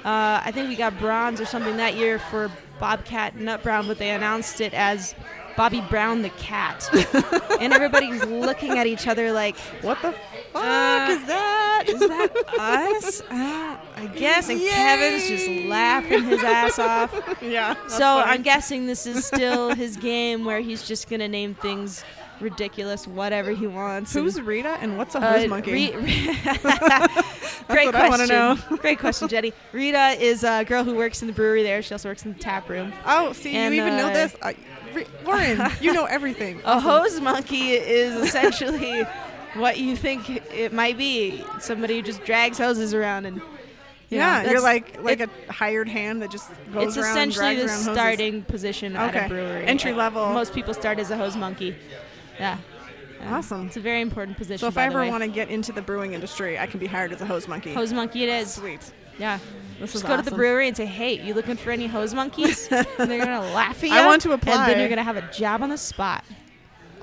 uh, 0.05 0.41
I 0.43 0.51
think 0.51 0.69
we 0.69 0.75
got 0.75 0.97
bronze 0.99 1.41
or 1.41 1.45
something 1.45 1.77
that 1.77 1.95
year 1.95 2.19
for 2.19 2.51
Bobcat 2.79 3.37
Nut 3.37 3.63
Brown, 3.63 3.87
but 3.87 3.97
they 3.97 4.11
announced 4.11 4.61
it 4.61 4.73
as 4.73 5.15
Bobby 5.55 5.81
Brown 5.89 6.21
the 6.21 6.29
cat, 6.31 6.87
and 7.59 7.73
everybody's 7.73 8.23
looking 8.25 8.77
at 8.77 8.87
each 8.87 9.07
other 9.07 9.31
like, 9.31 9.57
what 9.81 10.01
the 10.01 10.13
fuck 10.53 10.63
Uh, 10.63 11.11
is 11.11 11.25
that? 11.27 11.83
That 11.87 12.59
us?" 12.59 13.21
Uh, 13.29 13.77
I 13.95 14.05
guess. 14.07 14.49
And 14.49 14.59
Kevin's 14.59 15.27
just 15.27 15.47
laughing 15.67 16.23
his 16.23 16.43
ass 16.43 16.79
off. 16.79 17.37
yeah. 17.41 17.75
so 17.87 17.99
funny. 17.99 18.31
I'm 18.31 18.41
guessing 18.41 18.85
this 18.87 19.05
is 19.05 19.25
still 19.25 19.73
his 19.75 19.97
game 19.97 20.45
where 20.45 20.59
he's 20.61 20.87
just 20.87 21.09
gonna 21.09 21.27
name 21.27 21.55
things 21.55 22.03
ridiculous, 22.39 23.07
whatever 23.07 23.51
he 23.51 23.67
wants. 23.67 24.13
Who's 24.13 24.37
and- 24.37 24.45
Rita 24.47 24.77
and 24.81 24.97
what's 24.97 25.15
a 25.15 25.19
uh, 25.19 25.33
hose 25.33 25.47
monkey? 25.49 25.71
Re- 25.71 25.91
Great 27.67 27.85
what 27.85 27.95
I 27.95 28.09
wanna 28.09 28.27
question. 28.27 28.27
know. 28.27 28.57
Great 28.77 28.99
question, 28.99 29.27
Jenny. 29.27 29.53
Rita 29.71 30.15
is 30.19 30.43
a 30.43 30.63
girl 30.65 30.83
who 30.83 30.95
works 30.95 31.21
in 31.21 31.27
the 31.27 31.33
brewery 31.33 31.63
there. 31.63 31.81
She 31.81 31.93
also 31.93 32.09
works 32.09 32.25
in 32.25 32.33
the 32.33 32.39
tap 32.39 32.69
room. 32.69 32.93
oh, 33.05 33.33
see, 33.33 33.55
and, 33.55 33.73
you 33.73 33.81
even 33.81 33.97
know 33.97 34.07
uh, 34.09 34.13
this. 34.13 34.35
I, 34.41 34.55
Re- 34.93 35.07
Lauren, 35.25 35.71
you 35.81 35.93
know 35.93 36.05
everything. 36.05 36.61
A 36.65 36.79
hose 36.79 37.19
monkey 37.19 37.71
is 37.71 38.15
essentially 38.15 39.05
what 39.55 39.77
you 39.79 39.95
think 39.95 40.29
it 40.53 40.73
might 40.73 40.97
be. 40.97 41.43
Somebody 41.59 41.95
who 41.97 42.01
just 42.01 42.23
drags 42.25 42.57
hoses 42.57 42.93
around 42.93 43.25
and. 43.25 43.37
you 44.09 44.19
know, 44.19 44.25
yeah, 44.25 44.49
you're 44.51 44.61
like 44.61 45.01
like 45.01 45.19
it- 45.21 45.29
a 45.49 45.51
hired 45.53 45.87
hand 45.89 46.21
that 46.21 46.29
just 46.31 46.49
goes 46.71 46.95
It's 46.95 46.97
around, 46.97 47.17
It's 47.29 47.35
essentially 47.37 47.55
the 47.55 47.61
around 47.65 47.69
hoses. 47.77 47.93
starting 47.93 48.41
position 48.43 48.95
at 48.95 49.25
a 49.25 49.27
brewery. 49.29 49.65
Entry 49.65 49.91
Uh, 49.91 49.95
level. 49.95 50.29
Most 50.33 50.53
people 50.53 50.73
start 50.73 50.99
as 50.99 51.09
a 51.11 51.17
hose 51.17 51.35
monkey. 51.35 51.75
Yeah. 52.39 52.57
Yeah. 53.19 53.37
Awesome. 53.37 53.67
It's 53.67 53.77
a 53.77 53.79
very 53.79 54.01
important 54.01 54.37
position. 54.37 54.59
So 54.59 54.67
if 54.67 54.77
I 54.77 54.85
ever 54.85 55.05
want 55.07 55.23
to 55.23 55.29
get 55.29 55.49
into 55.49 55.71
the 55.71 55.81
brewing 55.81 56.13
industry, 56.13 56.59
I 56.59 56.67
can 56.67 56.79
be 56.79 56.87
hired 56.87 57.11
as 57.13 57.21
a 57.21 57.25
hose 57.25 57.47
monkey. 57.47 57.73
hose 57.73 57.93
monkey, 57.93 58.23
it 58.23 58.29
is. 58.29 58.53
Sweet. 58.53 58.81
Yeah. 59.17 59.39
This 59.79 59.93
Just 59.93 60.05
go 60.05 60.15
to 60.17 60.21
the 60.23 60.31
brewery 60.31 60.67
and 60.67 60.75
say, 60.75 60.85
"Hey, 60.85 61.21
you 61.23 61.33
looking 61.33 61.55
for 61.55 61.71
any 61.71 61.87
hose 61.87 62.13
monkeys?" 62.13 62.67
and 62.71 62.85
they're 63.09 63.23
gonna 63.25 63.41
laugh 63.53 63.81
at 63.83 63.89
you. 63.89 63.95
I 63.95 64.05
want 64.05 64.21
to 64.23 64.31
And 64.33 64.41
apply. 64.41 64.67
then 64.67 64.79
you're 64.79 64.89
gonna 64.89 65.03
have 65.03 65.17
a 65.17 65.31
job 65.31 65.61
on 65.63 65.69
the 65.69 65.77
spot. 65.77 66.23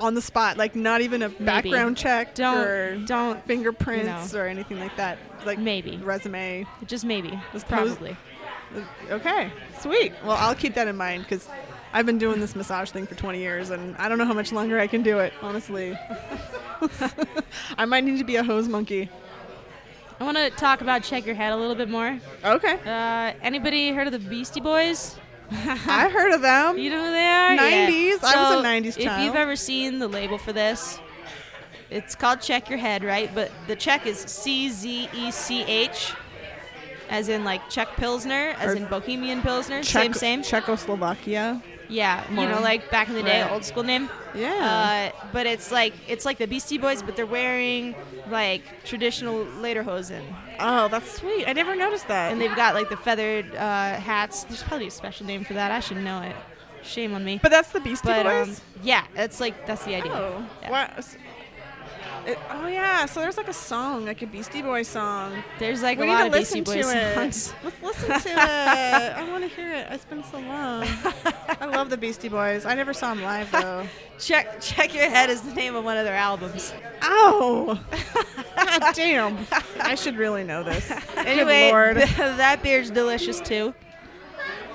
On 0.01 0.15
the 0.15 0.23
spot, 0.23 0.57
like 0.57 0.75
not 0.75 1.01
even 1.03 1.23
a 1.23 1.29
background 1.29 1.97
check 1.97 2.35
Don't 2.35 2.57
or 2.59 2.97
don't 3.07 3.45
fingerprints 3.47 4.33
you 4.33 4.39
or 4.41 4.47
anything 4.47 4.81
like 4.81 4.97
that. 4.97 5.19
Like 5.45 5.59
Maybe. 5.59 5.97
resume. 5.99 6.67
just 6.87 7.05
maybe. 7.05 7.39
Just 7.53 7.69
pose- 7.69 7.95
probably. 7.97 8.17
Okay, 9.11 9.51
sweet. 9.81 10.13
Well, 10.25 10.37
I'll 10.39 10.55
keep 10.55 10.75
that 10.75 10.87
in 10.89 10.97
mind 10.97 11.25
because 11.25 11.49
I've 11.93 12.07
been 12.07 12.19
doing 12.19 12.39
this 12.41 12.55
massage 12.55 12.91
thing 12.91 13.05
for 13.07 13.17
20 13.17 13.39
years, 13.41 13.71
and 13.71 13.97
I 13.97 14.09
don't 14.09 14.17
know 14.17 14.25
how 14.25 14.33
much 14.33 14.53
longer 14.53 14.79
I 14.79 14.87
can 14.87 15.03
do 15.03 15.19
it. 15.19 15.33
Honestly, 15.43 15.99
I 17.79 17.85
might 17.85 18.05
need 18.05 18.19
to 18.19 18.25
be 18.25 18.37
a 18.37 18.45
hose 18.45 18.69
monkey. 18.69 19.11
I 20.21 20.25
want 20.25 20.37
to 20.37 20.51
talk 20.51 20.83
about 20.83 21.03
check 21.03 21.27
your 21.27 21.35
head 21.35 21.53
a 21.53 21.57
little 21.57 21.75
bit 21.75 21.89
more. 21.89 22.19
Okay, 22.45 22.75
Uh, 22.87 23.33
anybody 23.43 23.91
heard 23.91 24.07
of 24.07 24.13
the 24.13 24.19
Beastie 24.19 24.61
Boys? 24.61 25.17
I 25.89 26.09
heard 26.09 26.33
of 26.33 26.43
them. 26.43 26.79
You 26.79 26.91
know 26.91 27.05
who 27.05 27.11
they 27.11 27.27
are? 27.27 27.51
90s? 27.57 28.09
Yeah. 28.11 28.17
I 28.23 28.55
was 28.55 28.65
a 28.65 28.69
90s 28.69 28.99
child. 29.03 29.21
If 29.21 29.25
you've 29.27 29.35
ever 29.37 29.57
seen 29.57 29.99
the 29.99 30.09
label 30.09 30.39
for 30.39 30.53
this, 30.53 31.01
it's 31.91 32.15
called 32.15 32.41
Check 32.41 32.69
Your 32.71 32.79
Head, 32.79 33.03
right? 33.03 33.35
But 33.35 33.51
the 33.67 33.75
check 33.77 34.07
is 34.07 34.19
C 34.21 34.71
Z 34.71 35.09
E 35.13 35.31
C 35.31 35.63
H, 35.63 36.13
as 37.09 37.29
in 37.29 37.43
like 37.45 37.69
Czech 37.69 37.89
Pilsner, 37.97 38.55
as 38.61 38.75
Or 38.75 38.77
in 38.77 38.87
Bohemian 38.87 39.43
Pilsner. 39.43 39.83
Czech- 39.83 40.15
same, 40.15 40.15
same. 40.15 40.43
Czechoslovakia. 40.43 41.61
Yeah, 41.91 42.25
you 42.31 42.37
know, 42.49 42.61
like 42.63 42.91
back 42.91 43.09
in 43.09 43.15
the 43.15 43.23
day, 43.23 43.43
Right. 43.43 43.51
old 43.51 43.65
school 43.65 43.83
name. 43.83 44.09
Yeah. 44.35 45.13
Uh, 45.13 45.27
but 45.33 45.47
it's 45.47 45.73
like 45.73 45.93
it's 46.09 46.25
like 46.25 46.39
the 46.39 46.47
Beastie 46.47 46.79
Boys, 46.79 47.03
but 47.03 47.17
they're 47.17 47.27
wearing 47.27 47.95
like 48.31 48.63
traditional 48.85 49.45
lederhosen, 49.61 50.23
oh, 50.61 50.87
that's 50.89 51.11
sweet. 51.19 51.47
I 51.49 51.53
never 51.53 51.75
noticed 51.75 52.07
that. 52.09 52.31
and 52.33 52.41
they've 52.41 52.55
got 52.55 52.75
like 52.75 52.89
the 52.89 52.97
feathered 52.97 53.55
uh, 53.57 53.95
hats. 53.99 54.45
There's 54.45 54.63
probably 54.63 54.87
a 54.87 54.91
special 54.93 55.27
name 55.27 55.43
for 55.45 55.55
that. 55.55 55.73
I 55.73 55.81
should 55.81 55.97
know 55.99 56.21
it. 56.23 56.37
Shame 56.83 57.13
on 57.15 57.25
me. 57.25 57.39
but 57.43 57.51
that's 57.51 57.71
the 57.73 57.81
Beastie 57.81 58.07
But 58.09 58.25
um, 58.27 58.49
Boys. 58.49 58.61
yeah, 58.83 59.05
it's 59.17 59.39
like 59.41 59.67
that's 59.67 59.85
the 59.85 59.97
idea. 59.97 60.13
Oh, 60.15 60.47
Yeah. 60.63 60.71
what? 60.71 61.07
It, 62.27 62.39
oh 62.51 62.67
yeah, 62.67 63.07
so 63.07 63.21
there's 63.21 63.37
like 63.39 63.49
a 63.49 63.53
song, 63.53 64.05
like 64.05 64.21
a 64.23 64.27
Beastie 64.27 64.61
Boys 64.63 64.89
song. 64.89 65.43
There's 65.59 65.83
like 65.83 65.99
we 65.99 66.05
a 66.05 66.09
lot 66.09 66.21
to 66.21 66.27
of 66.27 66.33
listen 66.33 66.63
Beastie 66.65 66.81
it. 66.81 67.15
songs. 67.15 67.55
Let's 67.65 67.83
listen 67.83 68.09
to 68.09 68.29
it. 68.31 68.37
I 69.17 69.27
want 69.31 69.43
to 69.43 69.49
hear 69.49 69.73
it. 69.73 69.87
It's 69.91 70.05
been 70.05 70.23
so 70.25 70.39
long. 70.39 70.85
I 71.61 71.67
love 71.67 71.89
the 71.91 71.97
Beastie 71.97 72.29
Boys. 72.29 72.67
I 72.67 72.75
never 72.75 72.93
saw 72.93 73.15
them 73.15 73.23
live 73.23 73.51
though. 73.51 73.87
Check 74.19 74.61
Check 74.61 74.95
Your 74.95 75.09
Head 75.09 75.31
is 75.31 75.41
the 75.41 75.55
name 75.55 75.75
of 75.75 75.85
one 75.85 75.97
of 75.97 76.05
their 76.05 76.15
albums. 76.17 76.75
Ow! 77.03 77.79
God 78.57 78.83
damn! 78.95 79.39
I 79.81 79.95
should 79.95 80.17
really 80.17 80.45
know 80.45 80.63
this. 80.63 80.91
Anyway, 81.17 81.71
that 82.17 82.63
beer's 82.63 82.91
delicious 82.91 83.41
too. 83.41 83.73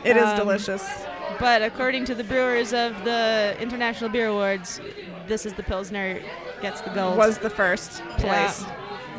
It 0.03 0.17
is 0.17 0.23
Um, 0.23 0.37
delicious. 0.37 1.04
But 1.39 1.61
according 1.61 2.05
to 2.05 2.15
the 2.15 2.23
brewers 2.23 2.73
of 2.73 3.03
the 3.03 3.55
International 3.59 4.09
Beer 4.09 4.27
Awards, 4.27 4.79
this 5.27 5.45
is 5.45 5.53
the 5.53 5.63
Pilsner 5.63 6.21
gets 6.61 6.81
the 6.81 6.89
gold. 6.91 7.17
Was 7.17 7.37
the 7.39 7.49
first 7.49 8.01
Yeah. 8.19 8.45
place 8.47 8.65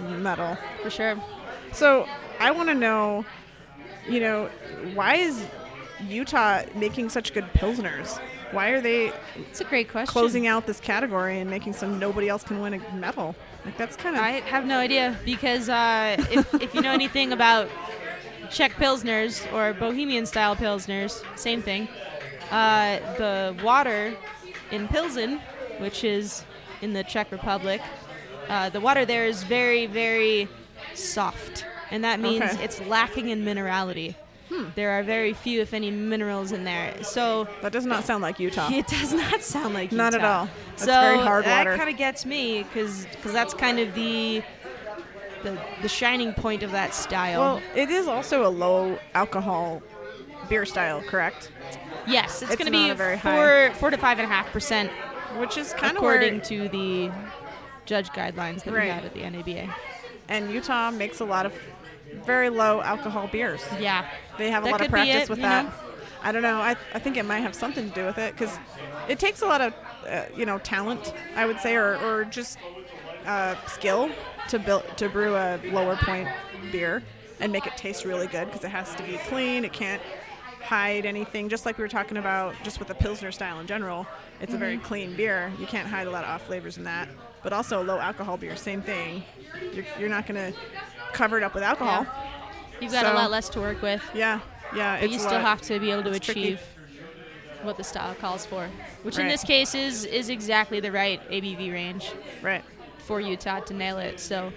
medal. 0.08 0.56
for 0.82 0.90
sure. 0.90 1.16
So 1.73 2.08
I 2.40 2.50
want 2.50 2.68
to 2.68 2.75
know, 2.75 3.25
you 4.08 4.20
know, 4.20 4.49
why 4.94 5.16
is 5.16 5.44
Utah 6.08 6.62
making 6.75 7.08
such 7.11 7.32
good 7.35 7.44
pilsners? 7.54 8.18
Why 8.52 8.68
are 8.68 8.80
they 8.80 9.12
It's 9.50 9.61
a 9.61 9.64
great 9.64 9.88
question. 9.90 10.12
closing 10.12 10.46
out 10.46 10.66
this 10.66 10.78
category 10.78 11.40
and 11.40 11.50
making 11.50 11.73
so 11.73 11.88
nobody 11.88 12.28
else 12.28 12.44
can 12.44 12.61
win 12.61 12.75
a 12.75 12.94
medal? 12.94 13.35
Like 13.64 13.76
that's 13.76 13.96
kind 13.96 14.14
of 14.16 14.23
I 14.23 14.40
have 14.42 14.64
no 14.64 14.78
idea 14.78 15.18
because 15.25 15.68
uh, 15.68 16.16
if, 16.30 16.54
if 16.62 16.73
you 16.75 16.80
know 16.80 16.92
anything 16.92 17.32
about 17.32 17.68
Czech 18.50 18.73
Pilsners 18.73 19.50
or 19.53 19.75
Bohemian 19.75 20.26
style 20.26 20.57
Pilsners, 20.57 21.23
same 21.37 21.62
thing. 21.62 21.88
Uh, 22.50 22.99
the 23.17 23.57
water 23.62 24.15
in 24.71 24.88
Pilsen, 24.88 25.41
which 25.79 26.05
is 26.05 26.45
in 26.83 26.93
the 26.93 27.05
Czech 27.05 27.31
Republic, 27.33 27.81
uh, 28.49 28.69
the 28.71 28.81
water 28.81 29.05
there 29.05 29.26
is 29.26 29.43
very, 29.43 29.87
very 29.87 30.49
soft. 30.95 31.65
And 31.91 32.05
that 32.05 32.21
means 32.21 32.43
Okay. 32.43 32.65
it's 32.65 32.81
lacking 32.83 33.29
in 33.31 33.45
minerality. 33.45 34.15
There 34.75 34.93
are 34.93 35.03
very 35.03 35.33
few, 35.35 35.61
if 35.61 35.75
any, 35.75 35.91
minerals 35.91 36.53
in 36.53 36.65
there. 36.65 37.03
So 37.03 37.47
that 37.62 37.73
does 37.73 37.85
not 37.85 38.05
sound 38.05 38.23
like 38.23 38.38
Utah. 38.41 38.69
it 38.73 38.87
does 38.87 39.12
not 39.12 39.43
sound 39.43 39.75
like 39.75 39.93
Not 39.93 40.15
at 40.15 40.25
all. 40.25 40.49
That's 40.71 40.85
so 40.85 41.00
very 41.00 41.19
hard 41.19 41.45
that 41.45 41.67
kind 41.76 41.91
of 41.91 41.97
gets 41.97 42.25
me 42.25 42.62
because 42.62 43.07
because 43.07 43.33
that's 43.33 43.53
kind 43.55 43.79
of 43.79 43.95
the, 43.95 44.43
the 45.47 45.59
the 45.83 45.88
shining 45.88 46.33
point 46.33 46.62
of 46.62 46.73
that 46.73 46.95
style. 46.95 47.41
Well, 47.41 47.62
it 47.75 47.88
is 47.91 48.07
also 48.07 48.47
a 48.47 48.50
low 48.50 48.99
alcohol 49.15 49.83
beer 50.49 50.65
style, 50.67 51.03
correct? 51.03 51.50
yes, 52.07 52.43
it's, 52.43 52.53
it's 52.53 52.57
going 52.62 52.71
to 52.73 52.79
be 52.79 52.91
a 52.91 52.95
very 52.95 53.19
four 53.19 53.71
four 53.75 53.91
to 53.91 53.97
five 53.97 54.19
and 54.19 54.26
a 54.31 54.33
half 54.33 54.47
percent 54.53 54.91
Which 55.38 55.57
is 55.57 55.73
kind 55.73 55.97
of 55.97 56.03
according 56.03 56.41
to 56.43 56.69
the 56.69 57.11
judge 57.85 58.09
guidelines 58.11 58.62
that 58.65 58.73
we 58.75 58.88
had 58.88 59.05
at 59.05 59.15
the 59.15 59.23
NABA. 59.29 59.75
and 60.29 60.50
Utah 60.53 60.91
makes 60.91 61.21
a 61.21 61.25
lot 61.25 61.47
of 61.47 61.53
very 62.25 62.49
low 62.49 62.81
alcohol 62.83 63.29
beers. 63.31 63.62
Yeah, 63.81 64.09
They 64.38 64.50
have 64.50 64.62
a 64.62 64.67
That 64.67 64.73
lot 64.73 64.81
of 64.83 64.88
practice 64.91 65.25
it, 65.25 65.29
with 65.31 65.41
that. 65.41 65.65
know? 65.65 65.73
I 66.23 66.33
don't 66.33 66.43
know. 66.43 66.61
I, 66.61 66.75
I 66.95 66.99
think 66.99 67.17
it 67.17 67.25
might 67.25 67.41
have 67.41 67.55
something 67.55 67.88
to 67.88 67.95
do 67.95 68.05
with 68.07 68.19
it 68.19 68.33
because 68.35 68.57
it 69.09 69.19
takes 69.19 69.43
a 69.43 69.47
lot 69.47 69.61
of 69.61 69.75
uh, 70.09 70.25
you 70.37 70.47
know 70.47 70.59
talent, 70.59 71.12
I 71.37 71.47
would 71.47 71.59
say, 71.61 71.75
or, 71.76 71.97
or 71.99 72.25
just 72.25 72.59
uh, 73.26 73.55
skill 73.67 74.11
to 74.49 74.59
build 74.59 74.85
to 74.99 75.09
brew 75.09 75.35
a 75.37 75.59
lower 75.73 75.97
point 75.97 76.29
beer 76.73 77.03
and 77.41 77.53
make 77.53 77.67
it 77.67 77.76
taste 77.76 78.05
really 78.05 78.26
good 78.26 78.47
because 78.47 78.65
it 78.65 78.69
has 78.71 78.95
to 78.95 79.03
be 79.03 79.19
clean. 79.29 79.65
It 79.65 79.73
can't 79.73 80.00
hide 80.62 81.07
anything. 81.07 81.49
Just 81.49 81.67
like 81.67 81.79
we 81.79 81.83
were 81.83 81.88
talking 81.88 82.17
about, 82.17 82.55
just 82.65 82.79
with 82.79 82.88
the 82.88 82.95
pilsner 82.95 83.31
style 83.31 83.61
in 83.61 83.67
general, 83.67 84.07
it's 84.41 84.50
a 84.53 84.57
Mm-hmm. 84.57 84.59
very 84.65 84.79
clean 84.79 85.15
beer. 85.17 85.53
You 85.61 85.67
can't 85.67 85.87
hide 85.88 86.07
a 86.07 86.11
lot 86.11 86.25
of 86.25 86.31
off 86.31 86.47
flavors 86.47 86.76
in 86.79 86.85
that. 86.85 87.09
But 87.43 87.53
also 87.53 87.83
low 87.85 87.99
alcohol 87.99 88.37
beer, 88.37 88.57
same 88.57 88.83
thing. 88.83 89.23
You're, 89.73 89.85
you're 89.99 90.09
not 90.09 90.26
gonna 90.26 90.53
cover 91.12 91.37
it 91.37 91.43
up 91.45 91.55
with 91.55 91.62
alcohol. 91.62 92.07
you've 92.81 92.91
got 92.93 93.05
So- 93.05 93.12
a 93.12 93.15
lot 93.15 93.31
less 93.31 93.49
to 93.50 93.61
work 93.61 93.81
with, 93.83 94.03
Yeah, 94.15 94.41
yeah. 94.75 94.99
but 95.00 95.11
you 95.11 95.19
still 95.19 95.33
lot- 95.33 95.43
have 95.43 95.62
to 95.62 95.79
be 95.79 95.91
able 95.93 96.03
to 96.05 96.11
it's 96.12 96.25
tricky. 96.26 96.55
achieve 96.55 96.61
what 97.62 97.76
the 97.76 97.85
style 97.85 98.15
calls 98.15 98.45
for, 98.47 98.69
which 99.03 99.19
in 99.19 99.29
this 99.29 99.43
case 99.45 99.75
is 99.75 100.05
is 100.05 100.29
exactly 100.29 100.79
the 100.81 100.91
right 100.93 101.21
ABV 101.31 101.73
range 101.73 102.12
right. 102.43 102.62
For 103.06 103.20
Utah 103.20 103.60
to 103.60 103.75
nail 103.75 103.98
it. 103.98 104.20
So 104.20 104.52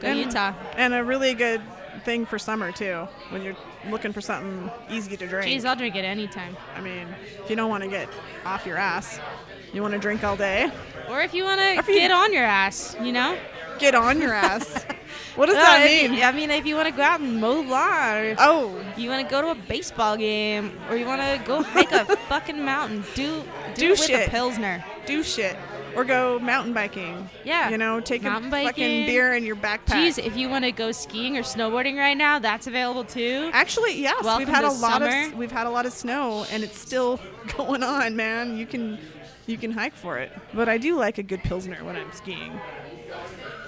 go 0.00 0.08
And- 0.08 0.18
Utah. 0.18 0.52
And 0.76 0.94
a 0.94 1.04
really 1.04 1.34
good 1.34 1.60
thing 2.04 2.26
for 2.26 2.38
summer 2.38 2.72
too, 2.72 3.06
when 3.30 3.42
you're 3.42 3.56
looking 3.90 4.12
for 4.12 4.20
something 4.20 4.70
easy 4.90 5.16
to 5.16 5.26
drink. 5.26 5.46
Jeez, 5.46 5.64
I'll 5.66 5.76
drink 5.76 5.94
it 5.94 6.04
anytime. 6.04 6.56
I 6.76 6.80
mean, 6.80 7.06
if 7.42 7.48
you 7.48 7.56
don't 7.56 7.70
want 7.70 7.82
to 7.84 7.88
get 7.90 8.08
off 8.44 8.66
your 8.66 8.76
ass, 8.76 9.18
you 9.72 9.80
want 9.82 9.92
to 9.94 10.00
drink 10.00 10.24
all 10.24 10.36
day, 10.36 10.70
Or 11.08 11.20
if 11.22 11.34
you 11.34 11.44
want 11.44 11.60
to 11.60 11.66
if 11.78 11.88
you- 11.88 11.94
get 11.94 12.10
on 12.10 12.32
your 12.32 12.44
ass, 12.44 12.96
you 13.00 13.12
know? 13.12 13.36
get 13.78 13.94
on 13.94 14.20
your 14.20 14.32
ass. 14.32 14.84
what 15.36 15.46
does 15.46 15.56
No, 15.56 15.62
that 15.62 15.90
you- 16.02 16.08
mean? 16.10 16.22
I 16.22 16.32
mean, 16.32 16.50
if 16.50 16.64
you 16.66 16.74
want 16.76 16.88
to 16.88 16.94
go 16.94 17.02
out 17.02 17.20
and 17.20 17.40
mow 17.40 17.62
the 17.62 17.68
lawn, 17.68 18.36
Oh, 18.38 18.80
you 18.96 19.08
want 19.10 19.26
to 19.26 19.30
go 19.30 19.40
to 19.42 19.48
a 19.48 19.54
baseball 19.54 20.16
game, 20.16 20.78
or 20.90 20.96
you 20.96 21.06
want 21.06 21.20
to 21.22 21.40
go 21.46 21.62
hike 21.62 21.92
a 21.92 22.04
fucking 22.28 22.62
mountain, 22.64 23.04
do 23.14 23.42
do, 23.74 23.88
Do 23.88 23.92
it 23.94 23.98
with 24.00 24.10
a 24.10 24.30
pilsner. 24.30 24.84
do 25.06 25.22
shit. 25.22 25.56
Or 25.96 26.04
go 26.04 26.38
mountain 26.38 26.72
biking. 26.72 27.28
Yeah, 27.44 27.70
You 27.70 27.78
know, 27.78 28.00
take 28.00 28.22
mountain 28.22 28.52
a 28.52 28.62
fucking 28.64 29.06
beer 29.06 29.34
in 29.34 29.44
your 29.44 29.56
backpack. 29.56 29.86
Jeez, 29.86 30.18
if 30.18 30.36
you 30.36 30.48
want 30.48 30.64
to 30.64 30.72
go 30.72 30.92
skiing 30.92 31.36
or 31.36 31.42
snowboarding 31.42 31.96
right 31.96 32.16
now, 32.16 32.38
that's 32.38 32.66
available 32.66 33.04
too. 33.04 33.50
Actually, 33.52 34.00
yes, 34.00 34.24
Welcome 34.24 34.46
we've 34.46 34.54
had 34.54 34.64
a 34.64 34.70
lot 34.70 35.02
summer. 35.02 35.26
of 35.26 35.34
we've 35.34 35.52
had 35.52 35.66
a 35.66 35.70
lot 35.70 35.86
of 35.86 35.92
snow, 35.92 36.44
and 36.50 36.62
it's 36.64 36.78
still 36.78 37.20
going 37.56 37.82
on, 37.82 38.16
man. 38.16 38.56
You 38.56 38.66
can 38.66 38.98
you 39.46 39.56
can 39.56 39.70
hike 39.70 39.94
for 39.94 40.18
it, 40.18 40.32
but 40.52 40.68
I 40.68 40.78
do 40.78 40.96
like 40.96 41.18
a 41.18 41.22
good 41.22 41.42
pilsner 41.42 41.82
when 41.84 41.96
I'm 41.96 42.12
skiing 42.12 42.58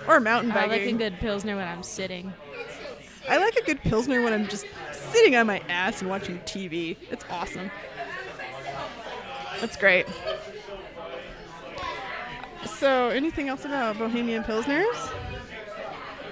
or 0.09 0.21
mountain 0.21 0.51
biking. 0.51 0.71
I 0.73 0.77
like 0.77 0.87
a 0.87 0.93
good 0.93 1.15
pilsner 1.19 1.57
when 1.57 1.67
I'm 1.69 1.83
sitting. 1.83 2.33
I 3.29 3.39
like 3.39 3.57
a 3.57 3.63
good 3.65 3.81
pilsner 3.81 4.23
when 4.23 4.33
I'm 4.33 4.47
just 4.49 4.67
sitting 5.13 5.35
on 5.37 5.47
my 5.47 5.59
ass 5.69 6.01
and 6.01 6.09
watching 6.09 6.39
TV. 6.41 6.97
It's 7.11 7.25
awesome. 7.31 7.71
That's 9.61 9.77
great. 9.77 10.07
So, 12.67 13.09
anything 13.09 13.49
else 13.49 13.65
about 13.65 13.99
Bohemian 13.99 14.43
Pilsners? 14.45 15.11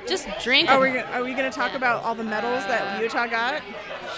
Just 0.06 0.28
drink. 0.42 0.68
Are 0.68 0.74
'em. 0.74 0.80
we 0.92 1.00
gonna, 1.00 1.12
are 1.12 1.24
we 1.24 1.32
going 1.32 1.50
to 1.50 1.56
talk 1.56 1.74
about 1.74 2.02
all 2.04 2.14
the 2.14 2.24
medals 2.24 2.64
that 2.66 3.00
Utah 3.00 3.26
got? 3.26 3.62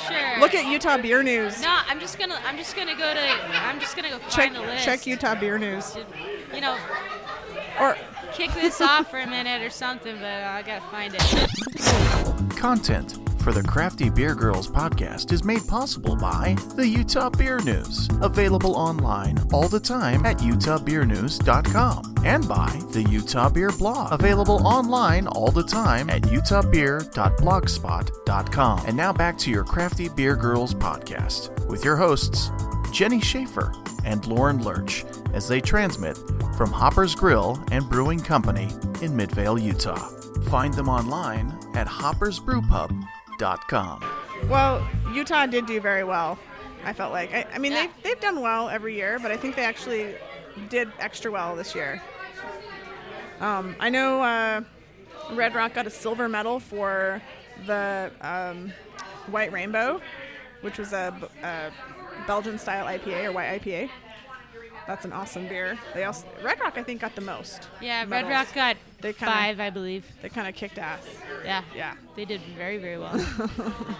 Sure. 0.08 0.40
Look 0.40 0.54
at 0.54 0.66
Utah 0.66 0.96
Beer 0.98 1.22
News. 1.22 1.62
No, 1.62 1.78
I'm 1.88 2.00
just 2.00 2.18
gonna. 2.18 2.38
I'm 2.46 2.56
just 2.56 2.74
gonna 2.76 2.94
go 2.96 3.14
to. 3.14 3.28
I'm 3.64 3.78
just 3.80 3.94
gonna 3.96 4.10
go 4.10 4.18
check 4.28 4.52
find 4.52 4.56
a 4.56 4.60
list. 4.60 4.84
check 4.84 5.06
Utah 5.06 5.34
Beer 5.34 5.58
News. 5.58 5.96
You 6.54 6.60
know, 6.60 6.76
Or 7.80 7.96
kick 8.32 8.52
this 8.54 8.80
off 8.82 9.10
for 9.10 9.18
a 9.20 9.26
minute 9.26 9.62
or 9.62 9.70
something, 9.70 10.16
but 10.16 10.24
I 10.26 10.62
gotta 10.62 10.84
find 10.90 11.14
it. 11.16 12.56
Content 12.56 13.18
for 13.46 13.52
the 13.52 13.62
Crafty 13.62 14.10
Beer 14.10 14.34
Girls 14.34 14.66
podcast 14.66 15.30
is 15.30 15.44
made 15.44 15.64
possible 15.68 16.16
by 16.16 16.56
the 16.74 16.84
Utah 16.84 17.30
Beer 17.30 17.60
News, 17.60 18.08
available 18.20 18.74
online 18.74 19.38
all 19.52 19.68
the 19.68 19.78
time 19.78 20.26
at 20.26 20.38
utahbeernews.com, 20.38 22.14
and 22.24 22.48
by 22.48 22.82
the 22.90 23.04
Utah 23.04 23.48
Beer 23.48 23.70
Blog, 23.70 24.12
available 24.12 24.66
online 24.66 25.28
all 25.28 25.52
the 25.52 25.62
time 25.62 26.10
at 26.10 26.22
utahbeer.blogspot.com. 26.22 28.84
And 28.84 28.96
now 28.96 29.12
back 29.12 29.38
to 29.38 29.52
your 29.52 29.62
Crafty 29.62 30.08
Beer 30.08 30.34
Girls 30.34 30.74
podcast 30.74 31.68
with 31.68 31.84
your 31.84 31.94
hosts, 31.94 32.50
Jenny 32.90 33.20
Schaefer 33.20 33.72
and 34.04 34.26
Lauren 34.26 34.60
Lurch, 34.60 35.04
as 35.34 35.46
they 35.46 35.60
transmit 35.60 36.18
from 36.56 36.72
Hopper's 36.72 37.14
Grill 37.14 37.64
and 37.70 37.88
Brewing 37.88 38.18
Company 38.18 38.70
in 39.02 39.14
Midvale, 39.14 39.56
Utah. 39.56 40.08
Find 40.50 40.74
them 40.74 40.88
online 40.88 41.56
at 41.76 41.86
well, 44.48 44.86
Utah 45.12 45.46
did 45.46 45.66
do 45.66 45.80
very 45.80 46.04
well. 46.04 46.38
I 46.84 46.92
felt 46.92 47.12
like. 47.12 47.32
I, 47.34 47.46
I 47.54 47.58
mean, 47.58 47.72
Yeah. 47.72 47.82
they've 47.86 48.02
they've 48.02 48.20
done 48.20 48.40
well 48.40 48.68
every 48.68 48.94
year, 48.94 49.18
but 49.20 49.30
I 49.32 49.36
think 49.36 49.56
they 49.56 49.64
actually 49.64 50.14
did 50.68 50.90
extra 50.98 51.30
well 51.30 51.56
this 51.56 51.74
year. 51.74 52.00
Um, 53.40 53.76
I 53.80 53.88
know 53.90 54.22
uh, 54.22 54.60
Red 55.32 55.54
Rock 55.54 55.74
got 55.74 55.86
a 55.86 55.90
silver 55.90 56.28
medal 56.28 56.60
for 56.60 57.20
the 57.66 58.10
um, 58.20 58.72
White 59.26 59.52
Rainbow, 59.52 60.00
which 60.62 60.78
was 60.78 60.92
a 60.92 61.14
Belgian 62.26 62.58
style 62.58 62.86
IPA 62.86 63.24
or 63.24 63.32
white 63.32 63.60
IPA. 63.60 63.90
That's 64.86 65.04
an 65.04 65.12
awesome 65.12 65.48
beer. 65.48 65.76
They 65.94 66.04
also 66.04 66.26
Red 66.42 66.60
Rock 66.60 66.74
I 66.78 66.82
think 66.82 67.00
got 67.00 67.14
the 67.14 67.20
most. 67.20 67.68
Yeah, 67.80 68.04
Red. 68.08 68.28
Rock 68.28 68.48
got 68.54 68.76
They 69.00 69.12
kinda- 69.12 69.32
five, 69.34 69.58
I 69.60 69.70
believe. 69.70 70.04
They 70.22 70.28
kind 70.28 70.46
of 70.46 70.54
kicked 70.54 70.78
ass. 70.78 71.02
Yeah. 71.44 71.62
Yeah. 71.74 71.94
They 72.14 72.24
did 72.24 72.40
very, 72.56 72.78
very 72.78 72.98
well. 72.98 73.18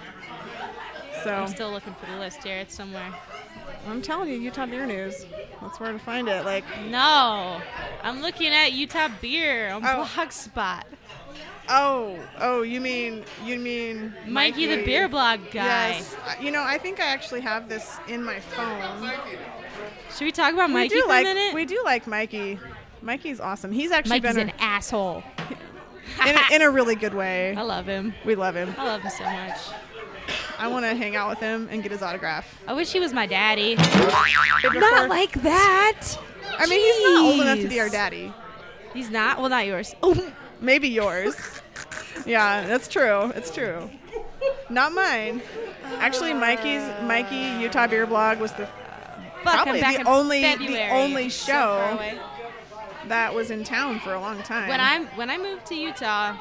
So 1.25 1.35
I'm 1.35 1.49
still 1.49 1.73
looking 1.73 1.95
for 1.95 2.07
the 2.09 2.19
list 2.19 2.45
here. 2.45 2.59
It's 2.59 2.75
somewhere. 2.75 3.13
I'm 3.89 4.01
telling 4.01 4.29
you, 4.29 4.37
Utah 4.39 4.67
Beer 4.67 4.87
News. 4.87 5.27
That's 5.61 5.81
where 5.81 5.91
to 5.93 5.99
find 5.99 6.29
it. 6.29 6.45
Like, 6.45 6.63
No, 6.89 7.61
I'm 8.05 8.21
looking 8.23 8.53
at 8.53 8.73
Utah 8.73 9.09
Beer 9.21 9.71
on 9.73 9.85
Oh. 9.85 10.05
Blogspot. 10.15 10.83
oh, 11.69 12.17
oh, 12.39 12.63
you 12.63 12.81
mean 12.81 13.25
you 13.45 13.59
mean 13.59 14.15
Mikey, 14.27 14.67
the 14.67 14.85
beer 14.85 15.09
blog 15.09 15.41
guy. 15.51 15.89
Yes. 15.99 16.15
You 16.41 16.53
know, 16.53 16.63
I 16.63 16.79
think 16.79 17.01
I 17.01 17.07
actually 17.07 17.41
have 17.41 17.69
this 17.69 17.97
in 18.07 18.23
my 18.23 18.39
phone. 18.39 19.11
Should 20.17 20.25
we 20.25 20.33
talk 20.33 20.55
about 20.55 20.71
Mikey 20.71 20.95
we 20.95 21.01
do 21.01 21.03
for 21.03 21.09
like 21.09 21.27
a 21.27 21.35
minute? 21.35 21.55
we 21.55 21.65
do 21.67 21.83
like 21.85 22.07
Mikey. 22.07 22.59
Mikey's 23.03 23.39
awesome. 23.39 23.71
He's 23.71 23.91
actually 23.91 24.21
Mikey's 24.21 24.35
been 24.35 24.49
an 24.49 24.55
asshole. 24.59 25.23
in, 26.27 26.35
a, 26.35 26.55
in 26.55 26.63
a 26.63 26.71
really 26.71 26.95
good 26.95 27.13
way. 27.13 27.55
I 27.57 27.61
love 27.61 27.85
him. 27.85 28.15
We 28.25 28.35
love 28.35 28.57
him. 28.57 28.75
I 28.79 28.85
love 28.85 29.03
him 29.03 29.11
so 29.11 29.25
much. 29.25 29.59
I 30.59 30.69
want 30.69 30.87
to 30.87 30.95
hang 30.95 31.17
out 31.17 31.29
with 31.29 31.41
him 31.41 31.69
and 31.71 31.83
get 31.83 31.93
his 31.93 32.01
autograph. 32.01 32.47
I 32.67 32.73
wish 32.73 32.91
he 32.93 32.99
was 32.99 33.13
my 33.13 33.27
daddy. 33.27 33.75
Not 33.75 35.11
like 35.11 35.33
that. 35.43 36.19
I 36.59 36.67
mean, 36.67 36.81
he's 36.81 37.05
not 37.05 37.25
old 37.25 37.41
enough 37.43 37.59
to 37.59 37.69
be 37.69 37.79
our 37.79 37.91
daddy. 37.91 38.33
He's 38.95 39.11
not. 39.11 39.39
Well, 39.39 39.51
not 39.51 39.67
yours. 39.67 39.95
Maybe 40.63 40.89
yours. 40.89 41.37
yeah, 42.25 42.67
that's 42.67 42.89
true. 42.89 43.33
It's 43.37 43.51
true. 43.51 43.91
Not 44.71 44.93
mine. 44.93 45.43
Actually, 45.99 46.33
Mikey's 46.33 46.83
Mikey 47.03 47.61
Utah 47.61 47.87
Beer 47.87 48.07
Blog 48.07 48.39
was 48.39 48.53
the 48.53 48.67
But 49.47 49.55
Probably 49.63 49.81
the 49.81 50.03
only- 50.09 50.43
the 50.57 50.91
only 50.91 51.29
show. 51.31 51.79
away. 51.95 52.19
that 53.07 53.33
was 53.33 53.53
in 53.53 53.63
town 53.63 54.01
for 54.01 54.13
a 54.13 54.21
long 54.21 54.43
time. 54.43 54.69
when 54.69 54.81
I 54.81 55.05
when 55.15 55.31
I 55.31 55.39
moved 55.39 55.67
to 55.67 55.77
Utah 55.77 56.37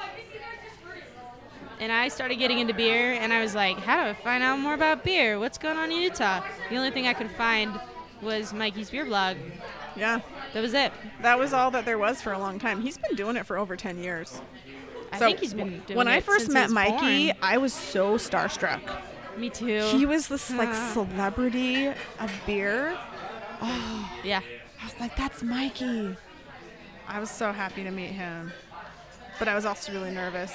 and 1.80 1.92
I 1.92 2.08
started 2.08 2.36
getting 2.40 2.58
into 2.60 2.74
beer 2.74 3.14
and 3.14 3.32
I 3.32 3.42
was 3.42 3.54
like, 3.54 3.78
how 3.78 4.04
do 4.04 4.10
I 4.10 4.14
find 4.16 4.44
out 4.44 4.58
more 4.60 4.74
about 4.74 5.04
beer? 5.04 5.38
What's 5.38 5.58
going 5.60 5.78
on 5.78 5.92
in 5.92 5.98
Utah? 6.02 6.42
The 6.70 6.78
only 6.78 6.90
thing 6.90 7.06
I 7.06 7.14
could 7.14 7.30
find 7.32 7.80
was 8.22 8.54
Mikey's 8.54 8.90
beer 8.90 9.06
blog. 9.06 9.38
yeah, 9.96 10.22
That 10.54 10.62
was 10.62 10.74
it. 10.74 10.92
that 11.22 11.38
was 11.38 11.54
all 11.54 11.70
that 11.72 11.86
there 11.86 11.98
was 12.00 12.22
for 12.22 12.32
a 12.34 12.40
long 12.40 12.58
time. 12.60 12.82
He's 12.82 12.98
been 12.98 13.16
doing 13.16 13.36
it 13.36 13.46
for 13.46 13.58
over 13.58 13.76
ten 13.76 14.00
years. 14.02 14.42
I 15.12 15.20
So, 15.20 15.26
think 15.28 15.40
he's 15.40 15.54
been 15.54 15.82
doing 15.86 15.98
when 15.98 16.08
I 16.08 16.20
first 16.22 16.50
met 16.50 16.70
Mikey, 16.72 17.28
born. 17.28 17.38
I 17.44 17.58
was 17.60 17.74
so 17.74 18.16
starstruck. 18.18 18.82
Me 19.38 19.50
too. 19.50 19.82
He 19.92 20.06
was 20.06 20.28
this 20.28 20.52
like 20.52 20.74
celebrity 20.94 21.88
of 21.88 22.32
beer. 22.46 22.98
yeah. 24.24 24.42
I 24.82 24.86
was 24.86 25.00
like, 25.00 25.16
that's 25.16 25.42
Mikey. 25.44 26.16
I 27.08 27.20
was 27.20 27.30
so 27.30 27.52
happy 27.52 27.84
to 27.84 27.92
meet 27.92 28.12
him, 28.12 28.52
but 29.40 29.48
I 29.48 29.56
was 29.56 29.66
also 29.66 29.92
really 29.92 30.12
nervous. 30.12 30.54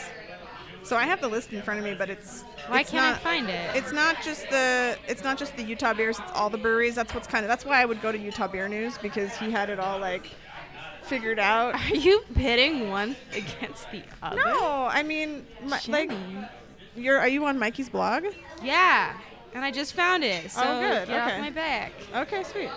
So 0.83 0.97
I 0.97 1.05
have 1.05 1.21
the 1.21 1.29
list 1.29 1.53
in 1.53 1.63
front 1.63 1.79
of 1.79 1.85
me, 1.85 1.95
but 1.95 2.09
it's 2.11 2.43
Why 2.67 2.81
it's 2.81 2.91
can't 2.91 3.05
not, 3.05 3.17
I 3.17 3.19
find 3.19 3.49
it? 3.49 3.77
It's 3.77 3.93
not 3.93 4.23
just 4.23 4.49
the 4.51 4.97
it's 5.07 5.23
not 5.23 5.39
just 5.39 5.57
the 5.57 5.63
Utah 5.63 5.93
beers. 5.95 6.19
It's 6.19 6.33
all 6.35 6.51
the 6.51 6.59
breweries. 6.59 6.95
That's 6.95 7.15
what's 7.15 7.27
kind 7.27 7.45
of 7.45 7.49
that's 7.49 7.65
why 7.65 7.81
I 7.81 7.85
would 7.85 8.01
go 8.01 8.11
to 8.11 8.19
Utah 8.19 8.49
Beer 8.49 8.69
News 8.69 8.99
because 8.99 9.37
he 9.37 9.51
had 9.51 9.71
it 9.71 9.79
all 9.79 9.99
like 9.99 10.27
figured 11.03 11.39
out. 11.39 11.75
Are 11.75 11.97
you 11.97 12.23
pitting 12.35 12.89
one 12.89 13.15
against 13.33 13.91
the 13.93 14.03
other? 14.23 14.37
No, 14.37 14.89
I 14.91 15.03
mean 15.03 15.47
my, 15.65 15.81
like. 15.89 16.11
You're 16.97 17.19
are 17.19 17.29
you 17.29 17.45
on 17.47 17.59
Mikey's 17.59 17.89
blog? 17.89 18.25
Yeah. 18.63 19.15
And 19.53 19.65
I 19.65 19.73
just 19.73 19.95
found 19.95 20.23
it. 20.23 20.51
So 20.51 20.61
Oh, 20.65 20.81
good. 20.81 21.09
get 21.09 21.23
Okay. 21.27 21.35
off 21.37 21.41
my 21.41 21.51
back. 21.51 21.93
Okay, 22.15 22.45
sweet. 22.45 22.71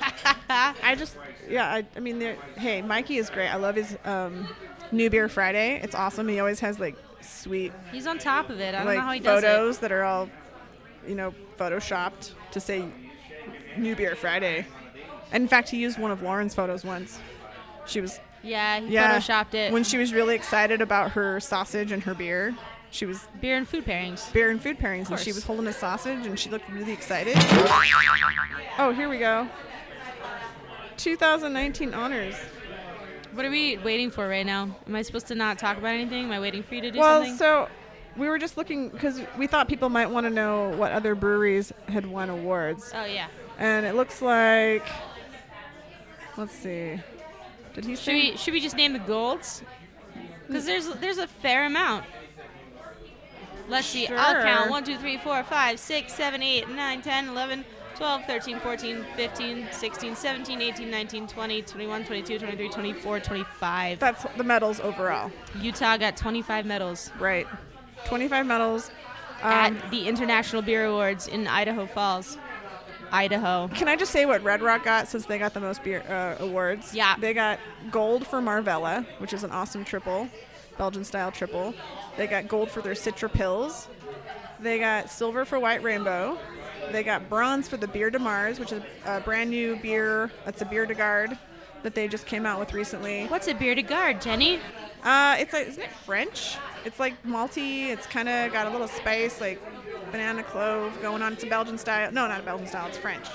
I 0.50 0.94
just 0.96 1.16
yeah, 1.48 1.72
I, 1.72 1.86
I 1.96 2.00
mean 2.00 2.20
hey, 2.56 2.82
Mikey 2.82 3.16
is 3.16 3.30
great. 3.30 3.48
I 3.48 3.56
love 3.56 3.76
his 3.76 3.96
um, 4.04 4.46
New 4.92 5.08
Beer 5.10 5.28
Friday. 5.28 5.80
It's 5.82 5.94
awesome. 5.94 6.28
He 6.28 6.38
always 6.40 6.60
has 6.60 6.78
like 6.78 6.96
sweet 7.20 7.72
He's 7.92 8.06
on 8.06 8.18
top 8.18 8.50
of 8.50 8.60
it. 8.60 8.74
I 8.74 8.78
don't 8.78 8.86
like 8.86 8.98
know 8.98 9.04
how 9.04 9.12
he 9.12 9.20
does 9.20 9.42
it. 9.42 9.46
photos 9.46 9.78
that 9.78 9.90
are 9.92 10.04
all 10.04 10.28
you 11.06 11.14
know 11.14 11.34
photoshopped 11.58 12.32
to 12.52 12.60
say 12.60 12.84
New 13.76 13.96
Beer 13.96 14.14
Friday. 14.14 14.66
And 15.32 15.42
in 15.42 15.48
fact, 15.48 15.68
he 15.68 15.78
used 15.78 15.98
one 15.98 16.10
of 16.10 16.22
Lauren's 16.22 16.54
photos 16.54 16.84
once. 16.84 17.18
She 17.86 18.00
was. 18.00 18.20
Yeah, 18.42 18.80
he 18.80 18.88
yeah 18.92 19.18
photoshopped 19.18 19.54
it. 19.54 19.72
when 19.72 19.82
she 19.82 19.96
was 19.98 20.12
really 20.12 20.34
excited 20.34 20.80
about 20.80 21.12
her 21.12 21.40
sausage 21.40 21.90
and 21.90 22.02
her 22.02 22.14
beer. 22.14 22.54
She 22.90 23.06
was 23.06 23.28
beer 23.40 23.56
and 23.56 23.68
food 23.68 23.84
pairings. 23.84 24.32
beer 24.32 24.50
and 24.50 24.60
food 24.60 24.78
pairings, 24.78 25.10
and 25.10 25.18
she 25.18 25.32
was 25.32 25.44
holding 25.44 25.66
a 25.66 25.72
sausage, 25.72 26.26
and 26.26 26.38
she 26.38 26.48
looked 26.50 26.68
really 26.70 26.92
excited. 26.92 27.34
Oh, 28.78 28.92
here 28.94 29.08
we 29.08 29.18
go. 29.18 29.46
2019 30.96 31.94
honors. 31.94 32.34
What 33.34 33.44
are 33.44 33.50
we 33.50 33.76
waiting 33.78 34.10
for 34.10 34.26
right 34.26 34.46
now? 34.46 34.74
Am 34.86 34.96
I 34.96 35.02
supposed 35.02 35.26
to 35.28 35.34
not 35.34 35.58
talk 35.58 35.76
about 35.76 35.94
anything? 35.94 36.24
Am 36.24 36.32
I 36.32 36.40
waiting 36.40 36.62
for 36.62 36.74
you 36.74 36.80
to 36.80 36.90
do 36.90 36.98
Well, 36.98 37.22
something? 37.24 37.38
Well, 37.38 37.66
so 37.66 37.68
we 38.16 38.28
were 38.28 38.38
just 38.38 38.56
looking 38.56 38.88
because 38.88 39.20
we 39.36 39.46
thought 39.46 39.68
people 39.68 39.88
might 39.88 40.10
want 40.10 40.26
to 40.26 40.30
know 40.30 40.70
what 40.70 40.92
other 40.92 41.14
breweries 41.14 41.72
had 41.88 42.04
won 42.04 42.30
awards, 42.30 42.90
oh 42.94 43.04
yeah. 43.04 43.28
and 43.58 43.86
it 43.86 43.94
looks 43.94 44.20
like. 44.20 44.86
Let's 46.36 46.52
see. 46.52 47.00
Did 47.74 47.84
he 47.84 47.94
Should 47.96 48.04
say? 48.04 48.14
we 48.14 48.36
should 48.36 48.54
we 48.54 48.60
just 48.60 48.76
name 48.76 48.92
the 48.92 48.98
golds? 48.98 49.62
Because 50.46 50.64
mm. 50.64 50.66
there's 50.66 50.88
there's 51.00 51.18
a 51.18 51.26
fair 51.26 51.66
amount. 51.66 52.04
Let's 53.68 53.86
see. 53.86 54.06
I'll 54.08 54.42
count 54.42 54.70
1, 54.70 54.84
2, 54.84 54.96
3, 54.96 55.18
4, 55.18 55.44
5, 55.44 55.78
6, 55.78 56.12
7, 56.14 56.42
8, 56.42 56.68
9, 56.70 57.02
10, 57.02 57.28
11, 57.28 57.64
12, 57.96 58.24
13, 58.24 58.60
14, 58.60 59.06
15, 59.16 59.68
16, 59.70 60.16
17, 60.16 60.62
18, 60.62 60.90
19, 60.90 61.26
20, 61.26 61.62
21, 61.62 62.04
22, 62.04 62.38
23, 62.38 62.68
24, 62.68 63.20
25. 63.20 63.98
That's 63.98 64.24
the 64.36 64.44
medals 64.44 64.80
overall. 64.80 65.30
Utah 65.60 65.96
got 65.96 66.16
25 66.16 66.64
medals 66.66 67.10
Right. 67.18 67.46
25 68.06 68.46
medals. 68.46 68.90
Um, 69.42 69.52
at 69.52 69.90
the 69.90 70.08
International 70.08 70.62
Beer 70.62 70.86
Awards 70.86 71.28
in 71.28 71.46
Idaho 71.46 71.86
Falls. 71.86 72.38
Idaho. 73.10 73.68
Can 73.68 73.88
I 73.88 73.96
just 73.96 74.12
say 74.12 74.26
what 74.26 74.42
Red 74.42 74.62
Rock 74.62 74.84
got 74.84 75.08
since 75.08 75.26
they 75.26 75.38
got 75.38 75.54
the 75.54 75.60
most 75.60 75.82
beer 75.82 76.02
uh, 76.08 76.42
awards? 76.42 76.94
Yeah. 76.94 77.16
They 77.18 77.34
got 77.34 77.58
gold 77.90 78.26
for 78.26 78.40
Marvella, 78.40 79.06
which 79.18 79.32
is 79.32 79.44
an 79.44 79.50
awesome 79.50 79.84
triple, 79.84 80.28
Belgian 80.78 81.04
style 81.04 81.30
triple. 81.32 81.74
They 82.16 82.26
got 82.26 82.48
gold 82.48 82.70
for 82.70 82.80
their 82.80 82.94
Citra 82.94 83.28
Pils. 83.30 83.88
They 84.60 84.78
got 84.78 85.10
silver 85.10 85.44
for 85.44 85.58
White 85.58 85.82
Rainbow. 85.82 86.38
They 86.90 87.02
got 87.02 87.28
bronze 87.28 87.68
for 87.68 87.76
the 87.76 87.88
Beer 87.88 88.10
de 88.10 88.18
Mars, 88.18 88.58
which 88.58 88.72
is 88.72 88.82
a 89.04 89.20
brand 89.20 89.50
new 89.50 89.76
beer. 89.76 90.30
That's 90.44 90.62
a 90.62 90.64
bière 90.64 90.88
de 90.88 90.94
garde 90.94 91.36
that 91.82 91.94
they 91.94 92.08
just 92.08 92.26
came 92.26 92.46
out 92.46 92.58
with 92.58 92.72
recently. 92.72 93.26
What's 93.26 93.46
a 93.48 93.54
bière 93.54 93.76
de 93.76 93.82
garde, 93.82 94.20
Jenny? 94.20 94.58
Uh, 95.04 95.36
it's 95.38 95.52
like, 95.52 95.68
isn't 95.68 95.82
it 95.82 95.92
French? 95.92 96.56
It's 96.84 96.98
like 96.98 97.20
malty. 97.24 97.88
It's 97.88 98.06
kind 98.06 98.28
of 98.28 98.52
got 98.52 98.66
a 98.66 98.70
little 98.70 98.88
spice, 98.88 99.40
like 99.40 99.60
banana 100.10 100.42
clove 100.42 101.00
going 101.02 101.22
on. 101.22 101.32
It's 101.32 101.44
a 101.44 101.48
Belgian 101.48 101.78
style. 101.78 102.10
No, 102.10 102.26
not 102.26 102.40
a 102.40 102.42
Belgian 102.42 102.66
style. 102.66 102.88
It's 102.88 102.98
French. 102.98 103.26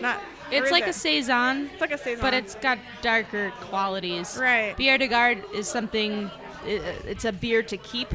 Not. 0.00 0.20
It's 0.50 0.70
like 0.70 0.82
it? 0.84 0.90
a 0.90 0.92
saison, 0.92 1.70
It's 1.72 1.80
like 1.80 1.92
a 1.92 1.98
saison. 1.98 2.20
but 2.20 2.34
it's 2.34 2.56
got 2.56 2.78
darker 3.00 3.52
qualities. 3.60 4.36
Right. 4.38 4.76
Bière 4.76 4.98
de 4.98 5.08
garde 5.08 5.42
is 5.54 5.66
something. 5.68 6.30
It's 6.64 7.24
a 7.24 7.32
beer 7.32 7.62
to 7.64 7.76
keep, 7.76 8.08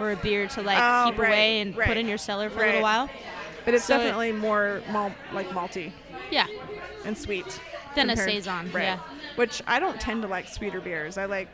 or 0.00 0.12
a 0.12 0.16
beer 0.16 0.46
to 0.48 0.62
like 0.62 0.78
Oh, 0.80 1.10
keep 1.10 1.18
right, 1.20 1.28
away 1.28 1.60
and 1.60 1.76
right, 1.76 1.86
put 1.88 1.96
in 1.96 2.08
your 2.08 2.18
cellar 2.18 2.50
for 2.50 2.62
a 2.62 2.66
little 2.66 2.82
while. 2.82 3.08
But 3.64 3.74
it's 3.74 3.84
so 3.84 3.94
it- 3.96 3.98
definitely 3.98 4.32
more 4.32 4.82
mal- 4.90 5.14
like 5.32 5.48
malty 5.50 5.92
Yeah. 6.30 6.46
and 7.04 7.16
sweet 7.16 7.60
Than 7.94 8.10
a 8.10 8.16
saison, 8.16 8.70
right. 8.72 8.82
yeah. 8.84 8.98
Which 9.36 9.62
I 9.66 9.78
don't 9.80 10.00
tend 10.00 10.22
to 10.22 10.28
like 10.28 10.48
sweeter 10.48 10.80
beers. 10.80 11.16
I 11.16 11.24
like, 11.26 11.48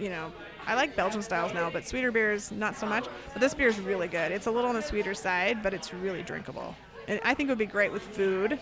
you 0.00 0.08
know, 0.08 0.32
I 0.66 0.74
like 0.74 0.96
Belgian 0.96 1.22
styles 1.22 1.52
now, 1.54 1.70
but 1.70 1.86
sweeter 1.86 2.10
beers 2.10 2.50
not 2.50 2.74
so 2.76 2.86
much. 2.86 3.06
But 3.32 3.40
this 3.40 3.54
beer 3.54 3.68
is 3.68 3.78
really 3.78 4.08
good. 4.08 4.32
It's 4.32 4.46
a 4.46 4.50
little 4.50 4.68
on 4.70 4.74
the 4.74 4.82
sweeter 4.82 5.14
side, 5.14 5.62
but 5.62 5.72
it's 5.74 5.94
really 5.94 6.22
drinkable, 6.22 6.74
and 7.06 7.20
I 7.24 7.34
think 7.34 7.48
it 7.48 7.52
would 7.52 7.58
be 7.58 7.66
great 7.66 7.92
with 7.92 8.02
food. 8.02 8.58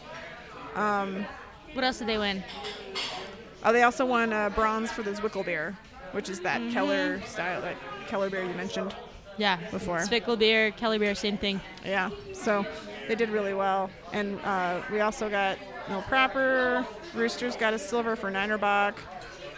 Um, 0.75 1.25
What 1.73 1.85
else 1.85 1.99
did 1.99 2.09
they 2.09 2.19
win? 2.19 2.45
Oh, 3.65 3.73
they 3.73 3.83
also 3.85 4.05
won 4.05 4.33
uh, 4.33 4.51
bronze 4.51 4.91
for 4.93 5.03
the 5.03 5.13
Zwickel 5.13 5.45
beer, 5.47 5.77
which 6.14 6.29
is 6.31 6.40
Mm-hmm. 6.40 6.64
that 6.66 6.72
Keller 6.72 7.20
style, 7.22 7.61
that 7.61 7.77
Keller 8.09 8.31
beer 8.31 8.42
you 8.44 8.55
mentioned. 8.55 8.94
Yeah. 9.37 9.59
Before. 9.70 9.98
Zwickel 9.98 10.38
beer, 10.38 10.70
Kelly 10.70 10.96
beer, 10.98 11.14
same 11.14 11.37
thing. 11.37 11.61
Yeah, 11.85 12.11
so 12.33 12.64
they 13.09 13.14
did 13.16 13.31
really 13.31 13.53
well. 13.55 13.90
And 14.12 14.38
uh, 14.40 14.81
we 14.92 15.00
also 15.00 15.29
got 15.29 15.59
No 15.88 16.00
Proper. 16.03 16.87
Roosters 17.14 17.57
got 17.57 17.74
a 17.74 17.79
silver 17.79 18.14
for 18.16 18.31
Ninerbach. 18.31 18.94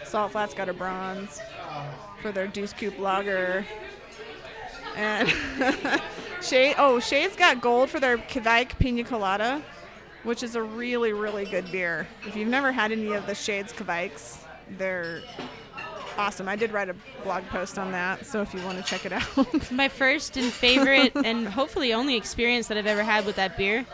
Salt 0.03 0.31
Flats 0.31 0.53
got 0.55 0.67
a 0.69 0.73
bronze 0.73 1.39
for 2.21 2.31
their 2.31 2.47
Deuce 2.47 2.73
Coupe 2.73 2.97
Lager. 2.97 3.65
And 4.95 5.31
Shade, 6.41 6.73
oh, 6.79 6.99
Shade's 6.99 7.35
got 7.35 7.61
gold 7.61 7.89
for 7.91 7.99
their 7.99 8.17
Kveik 8.17 8.79
Pina 8.79 9.03
Colada, 9.03 9.61
which 10.23 10.41
is 10.41 10.55
a 10.55 10.61
really, 10.63 11.13
really 11.13 11.45
good 11.45 11.71
beer. 11.71 12.07
If 12.25 12.35
you've 12.35 12.47
never 12.47 12.71
had 12.71 12.91
any 12.91 13.13
of 13.13 13.27
the 13.27 13.35
Shades 13.35 13.73
Kveiks, 13.73 14.37
they're 14.79 15.21
awesome. 16.17 16.47
I 16.47 16.55
did 16.55 16.71
write 16.71 16.89
a 16.89 16.95
blog 17.23 17.43
post 17.47 17.77
on 17.77 17.91
that, 17.91 18.25
so 18.25 18.41
if 18.41 18.53
you 18.53 18.61
want 18.63 18.77
to 18.77 18.83
check 18.83 19.05
it 19.05 19.13
out. 19.13 19.71
My 19.71 19.87
first 19.87 20.37
and 20.37 20.51
favorite, 20.51 21.11
and 21.15 21.47
hopefully 21.47 21.93
only 21.93 22.15
experience 22.15 22.67
that 22.67 22.77
I've 22.77 22.87
ever 22.87 23.03
had 23.03 23.25
with 23.25 23.35
that 23.35 23.57
beer. 23.57 23.85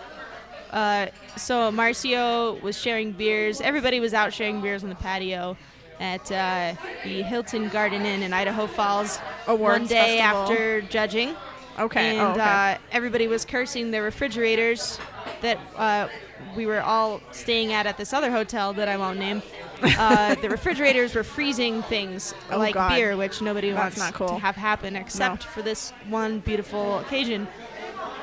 Uh, 0.72 1.08
so 1.38 1.72
Marcio 1.72 2.60
was 2.62 2.78
sharing 2.78 3.12
beers. 3.12 3.62
Everybody 3.62 4.00
was 4.00 4.14
out 4.14 4.34
sharing 4.34 4.62
beers 4.62 4.84
on 4.84 4.90
the 4.90 4.96
patio 4.96 5.56
at 6.00 6.32
uh, 6.32 6.74
the 7.04 7.22
Hilton 7.22 7.70
Garden 7.70 8.06
Inn 8.06 8.24
in 8.24 8.34
Idaho 8.34 8.66
Falls 8.66 9.20
Awards 9.48 9.82
one 9.82 9.88
day 9.88 10.18
festival. 10.18 10.42
after 10.42 10.82
judging. 10.82 11.36
okay. 11.78 12.18
And 12.18 12.20
oh, 12.20 12.32
okay. 12.32 12.42
uh, 12.42 12.78
everybody 12.92 13.28
was 13.28 13.46
cursing 13.46 13.92
their 13.92 14.04
refrigerators 14.04 15.00
that 15.44 15.60
uh, 15.76 16.08
we 16.56 16.66
were 16.66 16.82
all 16.82 17.22
staying 17.32 17.72
at 17.74 17.86
at 17.86 17.98
this 17.98 18.12
other 18.14 18.32
hotel 18.32 18.74
that 18.74 18.88
I 18.88 18.98
won't 18.98 19.20
name. 19.20 19.42
Uh, 19.84 20.34
the 20.42 20.50
refrigerators 20.50 21.14
were 21.14 21.24
freezing 21.24 21.84
things 21.84 22.34
Oh, 22.52 22.58
like 22.58 22.74
God. 22.74 22.90
beer, 22.90 23.16
which 23.16 23.42
nobody 23.42 23.70
That's 23.72 23.82
wants 23.82 23.98
not 24.00 24.14
cool. 24.16 24.28
to 24.30 24.40
have 24.40 24.56
happen 24.56 24.96
except 24.96 25.44
for 25.44 25.62
this 25.62 25.92
one 26.10 26.40
beautiful 26.40 26.98
occasion. 27.00 27.48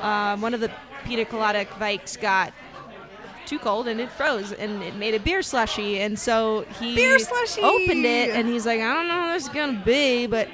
Um, 0.01 0.41
one 0.41 0.53
of 0.53 0.59
the 0.59 0.71
pina 1.05 1.25
colada 1.25 1.65
Vikes 1.65 2.19
got 2.19 2.53
too 3.45 3.59
cold 3.59 3.87
and 3.87 3.99
it 3.99 4.09
froze 4.11 4.51
and 4.51 4.81
it 4.83 4.95
made 4.95 5.13
a 5.13 5.19
beer 5.19 5.41
slushy 5.41 5.99
and 5.99 6.17
so 6.17 6.61
he 6.79 6.95
Beer 6.95 7.19
slushy! 7.19 7.61
opened 7.61 8.05
it 8.05 8.29
and 8.29 8.47
he's 8.47 8.65
like 8.65 8.79
I 8.79 8.93
don't 8.93 9.07
know 9.07 9.13
how 9.13 9.33
this 9.33 9.43
is 9.43 9.49
gonna 9.49 9.81
be 9.83 10.25
but 10.27 10.47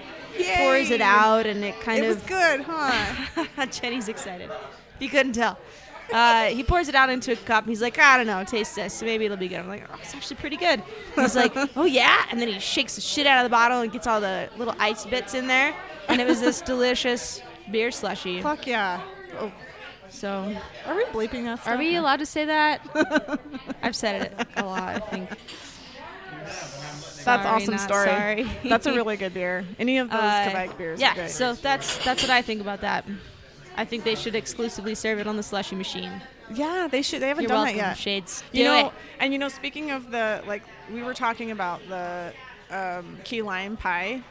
pours 0.56 0.90
it 0.90 1.02
out 1.02 1.46
and 1.46 1.64
it 1.64 1.80
kind 1.82 2.04
it 2.04 2.10
of 2.10 2.16
was 2.16 2.24
good, 2.26 2.62
huh? 2.62 3.66
Jenny's 3.72 4.08
excited. 4.08 4.50
You 5.00 5.10
couldn't 5.10 5.34
tell. 5.34 5.60
Uh, 6.14 6.46
he 6.46 6.64
pours 6.64 6.88
it 6.88 6.96
out 6.96 7.10
into 7.10 7.34
a 7.34 7.36
cup. 7.36 7.66
He's 7.66 7.82
like, 7.82 8.00
I 8.00 8.18
don't 8.18 8.28
know, 8.28 8.44
taste 8.44 8.76
this. 8.76 9.02
Maybe 9.02 9.26
it'll 9.26 9.36
be 9.38 9.48
good. 9.50 9.60
I'm 9.60 9.68
like, 9.68 9.84
oh, 9.92 9.96
it's 10.02 10.16
actually 10.16 10.38
pretty 10.38 10.56
good. 10.58 10.82
He's 11.16 11.36
like, 11.36 11.52
oh 11.76 11.84
yeah, 11.86 12.26
and 12.32 12.40
then 12.40 12.48
he 12.48 12.60
shakes 12.60 12.96
the 12.96 13.02
shit 13.02 13.28
out 13.28 13.44
of 13.44 13.50
the 13.50 13.54
bottle 13.54 13.82
and 13.82 13.92
gets 13.92 14.08
all 14.08 14.22
the 14.22 14.50
little 14.58 14.76
ice 14.80 15.06
bits 15.06 15.34
in 15.34 15.48
there, 15.48 15.76
and 16.08 16.22
it 16.22 16.28
was 16.28 16.40
this 16.40 16.62
delicious 16.74 17.42
beer 17.72 17.92
slushy. 17.92 18.42
Fuck 18.42 18.66
yeah. 18.68 19.02
Oh, 19.40 19.52
So, 20.10 20.56
are 20.86 20.96
we 20.96 21.04
bleeping 21.06 21.44
that? 21.44 21.68
are 21.68 21.78
we 21.78 21.96
allowed 21.98 22.20
to 22.20 22.26
say 22.26 22.46
that? 22.46 22.80
I've 23.84 23.96
said 23.96 24.22
it 24.40 24.48
a 24.56 24.64
lot, 24.66 24.96
I 24.96 25.00
think. 25.00 25.30
That's 27.26 27.44
Sorry, 27.44 27.46
awesome 27.64 27.78
story. 27.78 28.08
sorry. 28.08 28.52
That's 28.64 28.86
a 28.86 28.94
really 28.94 29.18
good 29.18 29.34
beer. 29.34 29.66
Any 29.78 29.98
of 29.98 30.10
those 30.10 30.20
Uh, 30.20 30.50
Kveik 30.50 30.78
beers. 30.78 31.02
yeah, 31.02 31.12
are 31.12 31.16
good. 31.16 31.30
so 31.30 31.54
that's 31.56 31.98
that's 32.06 32.22
what 32.22 32.30
I 32.32 32.42
think 32.42 32.62
about 32.62 32.80
that. 32.82 33.04
I 33.78 33.86
think 33.86 34.04
they 34.04 34.16
should 34.16 34.36
exclusively 34.36 34.96
serve 34.96 35.20
it 35.20 35.28
on 35.28 35.38
the 35.38 35.44
slushy 35.44 35.76
machine. 35.76 36.12
yeah, 36.54 36.88
they 36.90 37.02
should. 37.02 37.22
They 37.22 37.28
haven't 37.28 37.44
You're 37.44 37.50
done 37.50 37.64
welcome, 37.66 37.78
that 37.78 37.88
yet. 37.90 37.98
Shades. 37.98 38.44
You 38.52 38.64
Do 38.64 38.70
know, 38.70 38.88
it. 38.88 38.94
and 39.20 39.32
you 39.34 39.40
know, 39.40 39.50
speaking 39.50 39.92
of 39.92 40.10
the 40.12 40.44
like, 40.48 40.64
we 40.92 41.04
were 41.04 41.14
talking 41.14 41.52
about 41.52 41.82
the 41.88 42.34
um, 42.72 43.18
key 43.24 43.42
lime 43.42 43.78
pie 43.78 44.22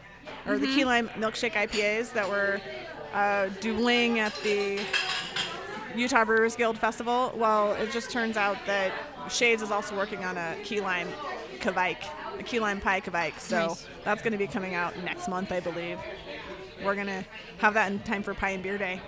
or 0.46 0.58
the 0.58 0.66
key 0.66 0.80
Mm-hmm. 0.80 0.86
lime 0.88 1.08
milkshake 1.10 1.52
IPAs 1.52 2.12
that 2.12 2.28
were 2.28 2.60
uh, 3.14 3.48
dueling 3.60 4.18
at 4.18 4.34
the 4.42 4.80
Utah 5.94 6.24
Brewers 6.24 6.56
Guild 6.56 6.76
Festival. 6.78 7.32
Well, 7.36 7.72
it 7.74 7.90
just 7.92 8.10
turns 8.10 8.36
out 8.36 8.56
that 8.66 8.92
Shades 9.30 9.62
is 9.62 9.70
also 9.70 9.96
working 9.96 10.24
on 10.24 10.36
a 10.36 10.56
key 10.64 10.80
lime 10.80 11.08
kveik, 11.60 11.96
a 12.38 12.42
key 12.42 12.58
lime 12.60 12.80
pie 12.80 13.00
kveik. 13.00 13.38
So 13.38 13.68
Nice. 13.68 13.86
that's 14.04 14.22
going 14.22 14.32
to 14.32 14.38
be 14.38 14.46
coming 14.46 14.74
out 14.74 14.96
next 15.04 15.28
month, 15.28 15.52
I 15.52 15.60
believe. 15.60 15.98
We're 16.84 16.94
gonna 16.94 17.24
have 17.58 17.72
that 17.72 17.90
in 17.90 18.00
time 18.00 18.22
for 18.22 18.34
Pie 18.34 18.50
and 18.50 18.62
Beer 18.62 18.76
Day. 18.76 19.00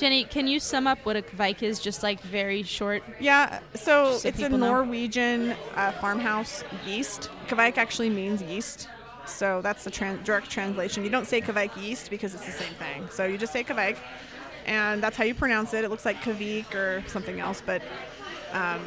Jenny, 0.00 0.24
can 0.24 0.46
you 0.46 0.60
sum 0.60 0.86
up 0.86 1.04
what 1.04 1.14
a 1.14 1.20
kveik 1.20 1.62
is? 1.62 1.78
Just 1.78 2.02
like 2.02 2.22
very 2.22 2.62
short. 2.62 3.02
Yeah, 3.20 3.60
so 3.74 4.16
so 4.16 4.28
it's 4.28 4.40
a. 4.40 4.48
Norwegian 4.48 5.54
uh, 5.76 5.92
farmhouse 5.92 6.64
yeast. 6.86 7.28
Kveik 7.48 7.76
actually 7.76 8.08
means 8.08 8.40
yeast. 8.40 8.88
So 9.26 9.60
that's 9.60 9.84
the 9.84 9.90
tran- 9.90 10.24
direct 10.24 10.48
translation. 10.50 11.04
You 11.04 11.10
don't 11.10 11.26
say 11.26 11.42
Kveik 11.42 11.76
yeast 11.76 12.08
because 12.08 12.34
it's 12.34 12.46
the 12.46 12.52
same 12.52 12.72
thing. 12.76 13.10
So 13.10 13.26
you 13.26 13.36
just 13.36 13.52
say 13.52 13.62
Kveik, 13.62 13.98
and 14.64 15.02
that's 15.02 15.18
how 15.18 15.24
you 15.24 15.34
pronounce 15.34 15.74
it. 15.74 15.84
It 15.84 15.90
looks 15.90 16.06
like 16.06 16.16
Kvik 16.22 16.74
or 16.74 17.06
something 17.06 17.38
else, 17.38 17.62
but 17.64 17.82
um, 18.52 18.80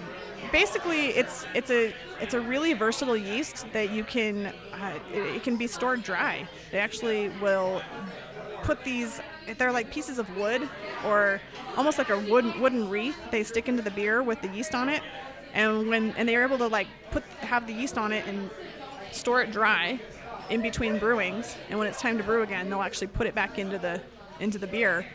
basically 0.52 1.10
it's 1.10 1.45
it's 1.54 1.69
a 1.69 1.93
it's 2.21 2.34
a 2.34 2.41
really 2.41 2.73
versatile 2.73 3.15
yeast 3.15 3.67
that 3.71 3.91
you 3.91 4.04
can 4.04 4.47
uh, 4.47 4.97
it, 5.13 5.36
it 5.36 5.43
can 5.43 5.58
be 5.58 5.67
stored 5.67 6.02
dry. 6.02 6.49
They 6.71 6.80
actually 6.80 7.30
will 7.39 7.84
put 8.63 8.84
these 8.84 9.21
they're 9.58 9.71
like 9.71 9.91
pieces 9.91 10.19
of 10.19 10.38
wood 10.38 10.67
or 11.06 11.39
almost 11.77 11.97
like 11.97 12.10
a 12.10 12.19
wooden 12.19 12.60
wooden 12.60 12.89
wreath 12.89 13.17
they 13.32 13.43
stick 13.43 13.67
into 13.67 13.82
the 13.82 13.91
beer 13.91 14.23
with 14.23 14.41
the 14.41 14.47
yeast 14.49 14.75
on 14.75 14.89
it. 14.89 15.01
And 15.53 15.89
when 15.89 16.12
and 16.12 16.27
they're 16.27 16.43
able 16.43 16.58
to 16.60 16.67
like 16.67 16.88
put 17.12 17.23
have 17.41 17.67
the 17.67 17.73
yeast 17.73 17.97
on 17.97 18.12
it 18.12 18.25
and 18.27 18.49
store 19.12 19.41
it 19.41 19.51
dry 19.51 19.99
in 20.49 20.62
between 20.62 20.99
brewings 20.99 21.56
and 21.69 21.79
when 21.79 21.88
it's 21.88 22.01
time 22.01 22.17
to 22.17 22.23
brew 22.23 22.41
again 22.41 22.69
they'll 22.69 22.82
actually 22.82 23.08
put 23.08 23.27
it 23.27 23.34
back 23.34 23.58
into 23.58 23.77
the 23.77 24.01
into 24.39 24.58
the 24.58 24.67
beer 24.67 25.06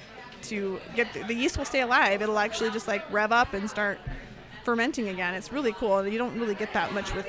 to 0.43 0.81
get 0.95 1.13
the, 1.13 1.23
the 1.25 1.35
yeast 1.35 1.59
will 1.59 1.65
stay 1.65 1.81
alive. 1.81 2.23
It'll 2.23 2.39
actually 2.39 2.71
just 2.71 2.89
like 2.89 3.11
rev 3.13 3.33
up 3.33 3.55
and 3.55 3.69
start 3.69 3.99
fermenting 4.65 5.09
again. 5.09 5.35
It's 5.35 5.53
really 5.53 5.73
cool. 5.73 6.07
You 6.07 6.19
don't 6.19 6.39
really 6.39 6.55
get 6.55 6.73
that 6.75 6.93
much 6.93 7.15
with 7.15 7.27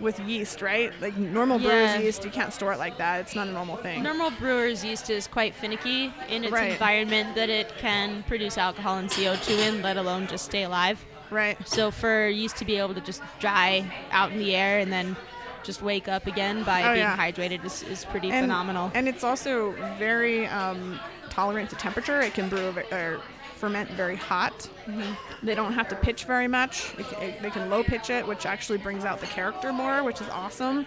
with 0.00 0.18
yeast 0.20 0.62
right 0.62 0.92
like 1.00 1.16
normal 1.16 1.60
Yeah. 1.60 1.68
brewer's 1.68 2.02
yeast 2.04 2.24
you 2.24 2.30
can't 2.30 2.52
store 2.52 2.72
it 2.72 2.78
like 2.78 2.96
that 2.98 3.20
it's 3.20 3.34
not 3.34 3.48
a 3.48 3.52
normal 3.52 3.76
thing 3.76 4.02
Normal 4.02 4.30
brewer's 4.32 4.84
yeast 4.84 5.10
is 5.10 5.26
quite 5.26 5.54
finicky 5.54 6.12
in 6.28 6.44
its 6.44 6.52
Right. 6.52 6.72
environment 6.72 7.34
that 7.34 7.50
it 7.50 7.68
can 7.78 8.22
produce 8.24 8.56
alcohol 8.56 8.96
and 8.96 9.10
CO2 9.10 9.58
in, 9.58 9.82
let 9.82 9.96
alone 9.96 10.26
just 10.26 10.44
stay 10.46 10.62
alive. 10.64 11.04
right 11.30 11.56
So 11.68 11.90
for 11.90 12.28
yeast 12.28 12.56
to 12.58 12.64
be 12.64 12.76
able 12.76 12.94
to 12.94 13.00
just 13.00 13.22
dry 13.38 13.84
out 14.10 14.32
in 14.32 14.38
the 14.38 14.54
air 14.56 14.78
and 14.78 14.90
then 14.92 15.16
just 15.62 15.82
wake 15.82 16.08
up 16.08 16.26
again 16.26 16.62
by 16.64 16.80
Oh, 16.82 16.94
being 16.94 17.04
yeah. 17.04 17.16
hydrated 17.16 17.62
is, 17.64 17.82
is 17.82 18.04
pretty 18.06 18.30
and, 18.30 18.44
phenomenal. 18.44 18.90
And 18.94 19.06
it's 19.06 19.22
also 19.22 19.72
very 19.98 20.46
um, 20.46 20.98
tolerant 21.28 21.68
to 21.70 21.76
temperature. 21.76 22.20
It 22.22 22.32
can 22.32 22.48
brew 22.48 22.72
or 22.90 23.20
ferment 23.60 23.90
very 23.90 24.16
hot. 24.16 24.68
Mm-hmm. 24.86 25.46
They 25.46 25.54
don't 25.54 25.74
have 25.74 25.88
to 25.88 25.96
pitch 25.96 26.24
very 26.24 26.48
much. 26.48 26.94
It, 26.98 27.06
it- 27.22 27.42
they 27.42 27.50
can 27.50 27.68
low 27.70 27.84
pitch 27.84 28.10
it, 28.10 28.26
which 28.26 28.46
actually 28.46 28.78
brings 28.78 29.04
out 29.04 29.20
the 29.20 29.26
character 29.26 29.72
more, 29.72 30.02
which 30.02 30.20
is 30.20 30.28
awesome. 30.30 30.86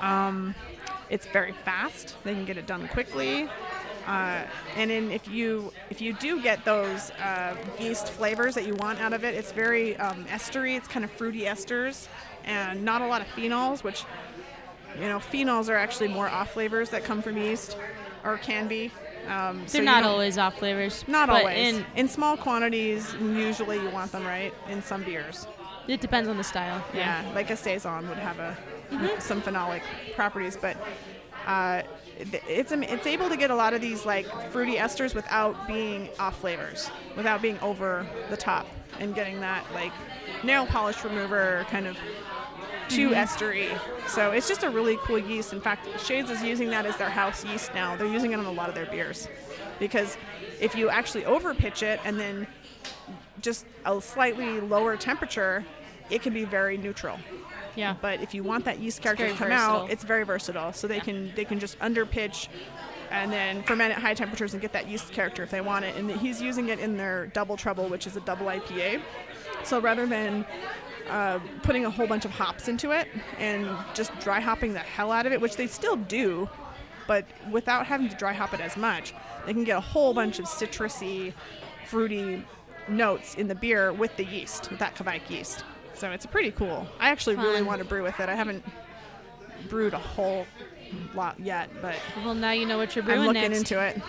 Um, 0.00 0.54
it's 1.10 1.26
very 1.26 1.52
fast. 1.64 2.16
They 2.24 2.34
can 2.34 2.44
get 2.44 2.56
it 2.58 2.66
done 2.66 2.86
quickly. 2.88 3.48
Uh, 4.06 4.42
and 4.76 4.90
then 4.90 5.10
if 5.12 5.28
you 5.28 5.72
if 5.90 6.00
you 6.00 6.12
do 6.14 6.42
get 6.42 6.64
those 6.64 7.10
uh, 7.12 7.54
yeast 7.78 8.08
flavors 8.10 8.54
that 8.56 8.66
you 8.66 8.74
want 8.76 9.00
out 9.00 9.12
of 9.12 9.24
it, 9.24 9.34
it's 9.34 9.52
very 9.52 9.96
um, 9.98 10.24
estery. 10.24 10.76
It's 10.76 10.88
kind 10.88 11.04
of 11.04 11.10
fruity 11.12 11.42
esters, 11.42 12.08
and 12.44 12.84
not 12.84 13.00
a 13.00 13.06
lot 13.06 13.20
of 13.20 13.28
phenols, 13.28 13.84
which 13.84 14.04
you 15.00 15.08
know, 15.08 15.18
phenols 15.18 15.68
are 15.68 15.76
actually 15.76 16.08
more 16.08 16.28
off 16.28 16.52
flavors 16.52 16.90
that 16.90 17.04
come 17.04 17.22
from 17.22 17.36
yeast, 17.38 17.76
or 18.24 18.36
can 18.38 18.66
be. 18.68 18.90
Um, 19.28 19.64
They're 19.68 19.82
you 19.82 19.86
not 19.86 20.04
always 20.04 20.36
off 20.38 20.58
flavors. 20.58 21.04
Not 21.06 21.28
but 21.28 21.40
always. 21.40 21.74
In, 21.76 21.86
In, 21.96 22.08
small 22.08 22.36
quantities, 22.36 23.14
usually 23.20 23.78
you 23.80 23.90
want 23.90 24.12
them 24.12 24.24
right 24.24 24.52
in 24.68 24.82
some 24.82 25.02
beers. 25.04 25.46
it 25.88 26.00
depends 26.00 26.28
on 26.28 26.36
the 26.36 26.44
style. 26.44 26.84
Yeah, 26.94 27.24
like 27.34 27.50
a 27.50 27.56
saison 27.56 28.08
would 28.08 28.18
have 28.18 28.38
a 28.38 28.56
Mm-hmm. 28.92 29.20
some 29.20 29.40
phenolic 29.40 29.80
properties, 30.14 30.54
but 30.54 30.76
uh, 31.46 31.80
it's 32.18 32.72
it's 32.72 33.06
able 33.06 33.30
to 33.30 33.38
get 33.38 33.50
a 33.50 33.54
lot 33.54 33.72
of 33.72 33.80
these 33.80 34.04
like 34.04 34.26
fruity 34.52 34.74
esters 34.76 35.14
without 35.14 35.66
being 35.66 36.10
off 36.18 36.38
flavors, 36.40 36.90
without 37.16 37.40
being 37.40 37.58
over 37.60 38.06
the 38.28 38.36
top, 38.36 38.66
and 39.00 39.14
getting 39.14 39.40
that 39.40 39.64
like 39.72 39.92
nail 40.44 40.66
polish 40.66 41.02
remover 41.04 41.64
kind 41.70 41.86
of 41.86 41.96
too 42.94 43.10
Mm-hmm. 43.10 43.14
estery. 43.44 44.08
So 44.08 44.30
it's 44.30 44.48
just 44.48 44.62
a 44.62 44.70
really 44.70 44.96
cool 44.98 45.18
yeast. 45.18 45.52
In 45.52 45.60
fact, 45.60 45.86
Shades 46.00 46.30
is 46.30 46.42
using 46.42 46.70
that 46.70 46.86
as 46.86 46.96
their 46.96 47.08
house 47.10 47.44
yeast 47.44 47.74
now. 47.74 47.96
They're 47.96 48.06
using 48.06 48.32
it 48.32 48.38
on 48.38 48.44
a 48.46 48.52
lot 48.52 48.68
of 48.68 48.74
their 48.74 48.86
beers 48.86 49.28
because 49.78 50.16
if 50.60 50.74
you 50.74 50.88
actually 50.90 51.24
over 51.24 51.54
pitch 51.54 51.82
it 51.82 52.00
and 52.04 52.18
then 52.18 52.46
just 53.40 53.66
a 53.84 54.00
slightly 54.00 54.60
lower 54.60 54.96
temperature, 54.96 55.64
it 56.10 56.22
can 56.22 56.32
be 56.32 56.44
very 56.44 56.76
neutral. 56.76 57.18
Yeah. 57.74 57.96
But 58.00 58.20
if 58.22 58.34
you 58.34 58.42
want 58.42 58.64
that 58.66 58.78
yeast 58.80 59.00
character 59.02 59.26
to 59.28 59.34
come 59.34 59.48
versatile. 59.48 59.82
out, 59.82 59.90
it's 59.90 60.04
very 60.04 60.24
versatile. 60.24 60.72
So 60.72 60.86
they 60.86 61.00
can 61.00 61.32
they 61.34 61.44
can 61.44 61.58
just 61.58 61.76
under 61.80 62.04
pitch 62.04 62.48
and 63.10 63.32
then 63.32 63.62
ferment 63.64 63.92
at 63.92 63.98
high 63.98 64.14
temperatures 64.14 64.52
and 64.52 64.60
get 64.62 64.72
that 64.72 64.88
yeast 64.88 65.12
character 65.12 65.42
if 65.42 65.50
they 65.50 65.60
want 65.60 65.84
it. 65.84 65.96
And 65.96 66.10
he's 66.10 66.40
using 66.40 66.68
it 66.68 66.78
in 66.78 66.96
their 66.96 67.26
double 67.28 67.56
trouble, 67.56 67.88
which 67.88 68.06
is 68.06 68.16
a 68.16 68.20
double 68.20 68.46
IPA. 68.46 69.00
So 69.64 69.80
rather 69.80 70.06
than 70.06 70.44
uh, 71.12 71.38
putting 71.62 71.84
a 71.84 71.90
whole 71.90 72.06
bunch 72.06 72.24
of 72.24 72.30
hops 72.30 72.68
into 72.68 72.90
it 72.90 73.06
and 73.38 73.68
just 73.94 74.18
dry 74.20 74.40
hopping 74.40 74.72
the 74.72 74.78
hell 74.78 75.12
out 75.12 75.26
of 75.26 75.32
it, 75.32 75.40
which 75.40 75.56
they 75.56 75.66
still 75.66 75.96
do, 75.96 76.48
but 77.06 77.26
without 77.50 77.84
having 77.86 78.08
to 78.08 78.16
dry 78.16 78.32
hop 78.32 78.54
it 78.54 78.60
as 78.60 78.76
much, 78.76 79.12
they 79.44 79.52
can 79.52 79.62
get 79.64 79.76
a 79.76 79.80
whole 79.80 80.14
bunch 80.14 80.38
of 80.38 80.46
citrusy, 80.46 81.34
fruity 81.86 82.44
notes 82.88 83.34
in 83.34 83.46
the 83.46 83.54
beer 83.54 83.92
with 83.92 84.16
the 84.16 84.24
yeast, 84.24 84.70
with 84.70 84.78
that 84.78 84.94
Kveik 84.94 85.28
yeast. 85.28 85.64
So 85.94 86.10
it's 86.10 86.24
pretty 86.24 86.50
cool. 86.50 86.86
I 86.98 87.10
actually 87.10 87.36
really 87.36 87.62
want 87.62 87.80
to 87.80 87.84
brew 87.84 88.02
with 88.02 88.18
it. 88.18 88.28
I 88.30 88.34
haven't 88.34 88.64
brewed 89.68 89.92
a 89.92 89.98
whole 89.98 90.46
lot 91.14 91.38
yet, 91.38 91.68
but 91.82 91.96
Well, 92.24 92.34
now 92.34 92.52
you 92.52 92.64
know 92.64 92.78
what 92.78 92.96
you're 92.96 93.04
brewing. 93.04 93.20
I'm 93.20 93.26
looking 93.26 93.42
next. 93.42 93.58
into 93.58 93.80
it. 93.80 94.00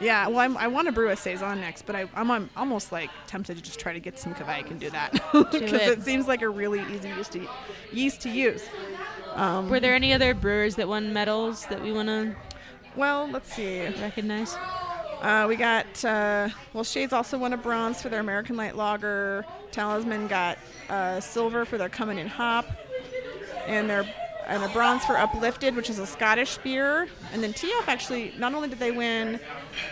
Yeah, 0.00 0.28
well, 0.28 0.38
I'm, 0.38 0.56
I 0.56 0.68
want 0.68 0.86
to 0.86 0.92
brew 0.92 1.10
a 1.10 1.16
saison 1.16 1.60
next, 1.60 1.84
but 1.84 1.96
I, 1.96 2.08
I'm, 2.14 2.30
I'm 2.30 2.50
almost 2.56 2.92
like 2.92 3.10
tempted 3.26 3.56
to 3.56 3.62
just 3.62 3.80
try 3.80 3.92
to 3.92 4.00
get 4.00 4.18
some 4.18 4.32
Kveik 4.34 4.70
and 4.70 4.78
do 4.78 4.90
that 4.90 5.12
because 5.32 5.54
it. 5.72 5.98
it. 5.98 6.02
seems 6.04 6.28
like 6.28 6.42
a 6.42 6.48
really 6.48 6.80
easy 6.94 7.08
yeast 7.08 7.32
to 7.32 7.48
yeast 7.92 8.20
to 8.22 8.28
use. 8.30 8.62
Were 9.36 9.80
there 9.80 9.94
any 9.94 10.12
other 10.12 10.34
brewers 10.34 10.76
that 10.76 10.88
won 10.88 11.12
medals 11.12 11.66
that 11.66 11.82
we 11.82 11.92
want 11.92 12.08
to 12.08 12.34
Well, 12.96 13.28
let's 13.28 13.52
see. 13.52 13.86
recognize? 14.00 14.56
Uh, 15.20 15.46
we 15.48 15.56
got 15.56 15.86
uh, 16.04 16.48
well, 16.72 16.84
Shades 16.84 17.12
also 17.12 17.36
won 17.38 17.52
a 17.52 17.56
bronze 17.56 18.00
for 18.00 18.08
their 18.08 18.20
American 18.20 18.56
Light 18.56 18.76
Lager. 18.76 19.44
Talisman 19.72 20.28
got 20.28 20.58
uh, 20.88 21.18
silver 21.18 21.64
for 21.64 21.76
their 21.76 21.88
Coming 21.88 22.18
in 22.18 22.28
Hop, 22.28 22.66
and 23.66 23.90
their 23.90 24.04
and 24.48 24.62
a 24.64 24.68
bronze 24.68 25.04
for 25.04 25.16
Uplifted, 25.16 25.76
which 25.76 25.90
is 25.90 25.98
a 25.98 26.06
Scottish 26.06 26.58
beer. 26.58 27.06
And 27.32 27.42
then 27.42 27.52
TF 27.52 27.86
actually 27.86 28.32
not 28.38 28.54
only 28.54 28.68
did 28.68 28.78
they 28.78 28.90
win 28.90 29.38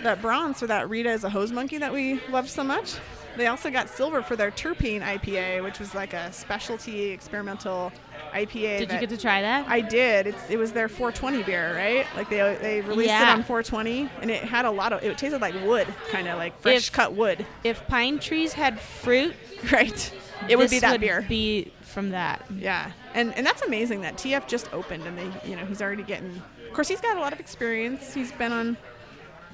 that 0.02 0.20
bronze 0.22 0.60
for 0.60 0.66
that 0.66 0.88
Rita 0.88 1.10
is 1.10 1.24
a 1.24 1.30
hose 1.30 1.52
monkey 1.52 1.78
that 1.78 1.92
we 1.92 2.20
love 2.30 2.48
so 2.48 2.64
much, 2.64 2.94
they 3.36 3.48
also 3.48 3.70
got 3.70 3.90
silver 3.90 4.22
for 4.22 4.34
their 4.34 4.50
Terpene 4.50 5.02
IPA, 5.02 5.62
which 5.62 5.78
was 5.78 5.94
like 5.94 6.14
a 6.14 6.32
specialty 6.32 7.10
experimental 7.10 7.92
IPA. 8.32 8.78
Did 8.78 8.92
you 8.92 8.98
get 9.00 9.10
to 9.10 9.18
try 9.18 9.42
that? 9.42 9.68
I 9.68 9.82
did. 9.82 10.26
It's, 10.28 10.50
it 10.50 10.58
was 10.58 10.72
their 10.72 10.88
420 10.88 11.42
beer, 11.42 11.74
right? 11.74 12.06
Like 12.16 12.30
they 12.30 12.36
they 12.60 12.80
released 12.80 13.10
it 13.10 13.28
on 13.28 13.42
420, 13.42 14.08
and 14.22 14.30
it 14.30 14.42
had 14.42 14.64
a 14.64 14.70
lot 14.70 14.92
of. 14.94 15.02
It 15.02 15.18
tasted 15.18 15.40
like 15.42 15.54
wood, 15.64 15.86
kind 16.10 16.28
of 16.28 16.38
like 16.38 16.58
fresh 16.60 16.88
If- 16.88 16.92
cut 16.92 17.12
wood, 17.12 17.44
if 17.62 17.86
pine 17.88 18.18
trees 18.18 18.54
had 18.54 18.80
fruit, 18.80 19.34
right? 19.72 20.12
It 20.48 20.56
would 20.56 20.70
be 20.70 20.78
that 20.80 21.00
beer. 21.00 21.24
Be 21.28 21.72
from 21.96 22.11
that. 22.11 22.44
yeah, 22.54 22.92
and 23.14 23.32
and 23.37 23.46
that's 23.46 23.62
amazing 23.62 24.02
that 24.02 24.18
TF 24.18 24.46
just 24.46 24.70
opened, 24.74 25.04
and 25.04 25.16
they, 25.16 25.48
you 25.48 25.56
know, 25.56 25.64
he's 25.64 25.80
already 25.80 26.02
getting. 26.02 26.42
Of 26.68 26.74
course, 26.74 26.88
he's 26.88 27.00
got 27.00 27.16
a 27.16 27.20
lot 27.20 27.32
of 27.32 27.40
experience. 27.40 28.12
He's 28.12 28.30
been 28.32 28.52
on 28.52 28.76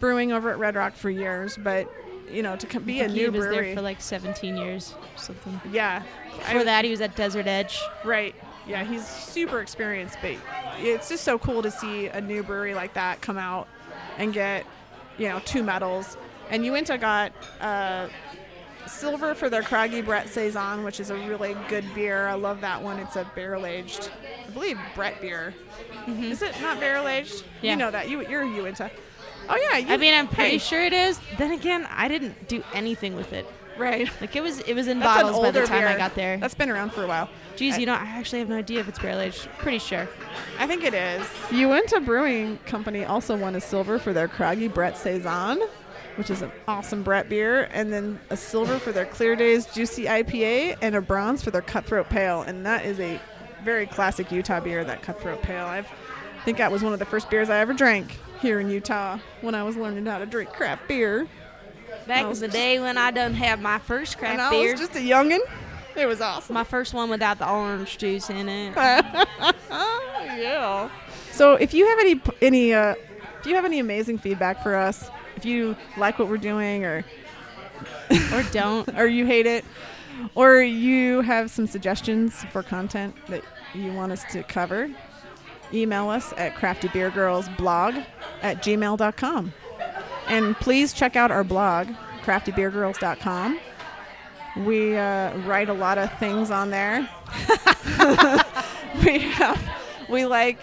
brewing 0.01 0.33
over 0.33 0.51
at 0.51 0.59
Red 0.59 0.75
Rock 0.75 0.97
for 0.97 1.09
years, 1.09 1.57
but 1.57 1.89
you 2.29 2.43
know, 2.43 2.57
to 2.57 2.81
be 2.81 2.99
a 2.99 3.07
new 3.07 3.15
he 3.15 3.29
was 3.29 3.47
brewery, 3.47 3.67
there 3.67 3.77
for 3.77 3.81
like 3.83 4.01
17 4.01 4.57
years, 4.57 4.93
or 5.01 5.19
something. 5.19 5.61
yeah. 5.71 6.03
Before 6.37 6.65
that, 6.65 6.85
he 6.85 6.91
was 6.91 7.01
at 7.01 7.15
Desert 7.15 7.47
Edge. 7.47 7.81
Right. 8.05 8.35
Yeah, 8.67 8.83
he's 8.83 9.07
super 9.07 9.61
experienced, 9.61 10.19
but 10.21 10.33
it's 10.79 11.09
just 11.09 11.23
so 11.23 11.39
cool 11.39 11.63
to 11.63 11.71
see 11.71 12.09
a 12.09 12.21
new 12.21 12.43
brewery 12.43 12.75
like 12.75 12.95
that 12.95 13.21
come 13.21 13.39
out 13.39 13.69
and 14.19 14.33
get, 14.33 14.67
you 15.17 15.29
know, 15.29 15.41
two 15.45 15.63
medals. 15.63 16.17
And 16.51 16.67
Uinta 16.67 16.99
got 16.99 17.33
uh, 17.61 18.09
silver 18.87 19.35
for 19.35 19.49
their 19.49 19.63
Craggy 19.63 20.01
Brett 20.01 20.29
Saison, 20.29 20.85
which 20.85 21.01
is 21.01 21.11
a 21.11 21.17
really 21.29 21.57
good 21.69 21.85
beer. 21.95 22.27
I 22.29 22.35
love 22.35 22.61
that 22.61 22.83
one. 22.83 22.99
It's 22.99 23.17
a 23.17 23.31
barrel 23.35 23.67
aged, 23.67 24.11
I 24.47 24.51
believe, 24.51 24.79
Brett 24.95 25.21
beer. 25.21 25.55
Is 26.07 26.43
it 26.43 26.61
not 26.61 26.81
barrel 26.81 27.09
aged? 27.09 27.35
Mm-hmm. 27.35 27.65
Yeah. 27.67 27.71
You 27.71 27.77
know 27.77 27.91
that. 27.91 28.09
You, 28.09 28.27
you're 28.29 28.43
a 28.43 28.49
Uinta. 28.49 28.91
Oh, 29.49 29.57
yeah. 29.57 29.79
You, 29.79 29.93
I 29.93 29.97
mean, 29.97 30.15
I'm 30.15 30.29
pretty 30.29 30.53
hey, 30.53 30.59
sure 30.59 30.85
it 30.85 30.93
is. 30.93 31.21
Then 31.39 31.53
again, 31.53 31.87
I 31.91 32.09
didn't 32.09 32.49
do 32.49 32.63
anything 32.73 33.17
with 33.17 33.33
it. 33.33 33.47
Right. 33.79 34.09
Like 34.21 34.37
it 34.37 34.43
was, 34.43 34.61
it 34.61 34.75
was 34.75 34.87
in 34.87 35.01
That's 35.01 35.23
bottles 35.23 35.41
by 35.41 35.51
the 35.51 35.61
older 35.61 35.67
time 35.67 35.89
I 35.89 35.97
got 35.97 36.15
there. 36.15 36.37
That's 36.37 36.55
been 36.55 36.69
around 36.69 36.93
for 36.93 37.05
a 37.05 37.07
while. 37.07 37.31
Geez, 37.57 37.75
I- 37.75 37.79
you 37.79 37.87
know, 37.87 37.95
I 37.95 38.05
actually 38.05 38.41
have 38.41 38.49
no 38.49 38.57
idea 38.57 38.81
if 38.81 38.89
it's 38.89 38.99
barrel 38.99 39.21
aged. 39.21 39.49
Pretty 39.59 39.79
sure. 39.79 40.09
I 40.59 40.67
think 40.67 40.85
it 40.85 40.93
is. 40.95 41.27
Uinta 41.51 42.01
Brewing 42.01 42.59
Company 42.67 43.05
also 43.05 43.37
won 43.37 43.55
a 43.57 43.61
silver 43.61 43.99
for 43.99 44.13
their 44.13 44.29
Craggy 44.29 44.69
Brett 44.69 44.99
Saison, 44.99 45.61
which 46.17 46.31
is 46.31 46.43
an 46.43 46.53
awesome 46.69 47.03
Brett 47.03 47.29
beer, 47.29 47.69
and 47.73 47.93
then 47.93 48.21
a 48.31 48.37
silver 48.37 48.79
for 48.79 48.93
their 48.93 49.07
Clear 49.07 49.37
Days 49.37 49.67
Juicy 49.67 50.05
IPA, 50.05 50.79
and 50.83 50.95
a 50.95 51.01
bronze 51.01 51.43
for 51.43 51.51
their 51.51 51.63
Cutthroat 51.63 52.09
Pale. 52.09 52.43
And 52.43 52.67
that 52.67 52.85
is 52.85 53.01
a 53.01 53.21
very 53.65 53.87
classic 53.87 54.31
Utah 54.31 54.61
beer, 54.61 54.85
that 54.85 55.03
Cutthroat 55.03 55.43
Pale. 55.43 55.65
I've, 55.65 55.87
I 55.87 56.45
think 56.45 56.59
that 56.59 56.73
was 56.73 56.83
one 56.83 56.93
of 56.93 56.99
the 56.99 57.05
first 57.05 57.31
beers 57.31 57.51
I 57.51 57.59
ever 57.59 57.73
drank 57.73 58.19
here 58.41 58.61
in 58.61 58.69
Utah 58.69 59.19
when 59.41 59.55
I 59.55 59.63
was 59.63 59.77
learning 59.77 60.07
how 60.07 60.19
to 60.19 60.27
drink 60.27 60.51
craft 60.51 60.89
beer. 60.89 61.29
Back 62.07 62.23
in 62.23 62.29
was 62.29 62.41
the 62.41 62.49
day 62.49 62.81
when 62.81 62.99
I 62.99 63.11
done 63.11 63.35
had 63.35 63.61
my 63.61 63.79
first 63.79 64.19
craft 64.19 64.33
and 64.33 64.43
I 64.43 64.51
beer, 64.51 64.73
was 64.73 64.81
just 64.81 64.97
a 64.97 65.01
youngin'. 65.01 65.41
It 65.95 66.07
was 66.07 66.21
awesome. 66.21 66.55
my 66.55 66.65
first 66.65 66.95
one 66.95 67.11
without 67.11 67.39
the 67.39 67.49
orange 67.49 67.99
juice 67.99 68.31
in 68.31 68.49
it. 68.49 68.73
yeah. 68.77 70.89
So 71.33 71.55
if 71.55 71.75
you 71.75 71.87
have 71.87 71.99
any 71.99 72.21
any 72.41 72.75
uh, 72.75 72.95
if 73.39 73.47
you 73.47 73.55
have 73.55 73.65
any 73.65 73.79
amazing 73.79 74.19
feedback 74.19 74.63
for 74.63 74.75
us, 74.75 75.11
if 75.43 75.47
you 75.47 75.77
like 75.97 76.21
what 76.21 76.29
we're 76.29 76.37
doing 76.37 76.85
or 76.85 77.05
or 78.33 78.43
don't. 78.53 78.89
or 78.97 79.07
you 79.07 79.27
hate 79.27 79.47
it, 79.47 79.65
or 80.37 80.63
you 80.63 81.21
have 81.23 81.51
some 81.51 81.67
suggestions 81.67 82.45
for 82.53 82.63
content 82.63 83.17
that 83.27 83.43
you 83.75 83.93
want 83.93 84.13
us 84.13 84.23
to 84.31 84.45
cover, 84.45 84.89
email 85.75 86.09
us 86.09 86.33
at 86.37 86.55
craftybeergirlsblog 86.55 88.07
at 88.43 88.63
gmail.com. 88.63 89.53
And 90.29 90.57
please 90.57 90.93
check 90.93 91.17
out 91.17 91.33
our 91.33 91.43
blog, 91.43 91.89
craftybeergirls.com. 92.23 93.59
We 94.59 94.97
uh, 94.97 95.37
write 95.39 95.69
a 95.69 95.75
lot 95.75 95.99
of 95.99 96.17
things 96.19 96.53
on 96.53 96.71
there. 96.71 97.01
we 99.05 99.19
have, 99.19 99.61
we 100.09 100.25
like 100.25 100.59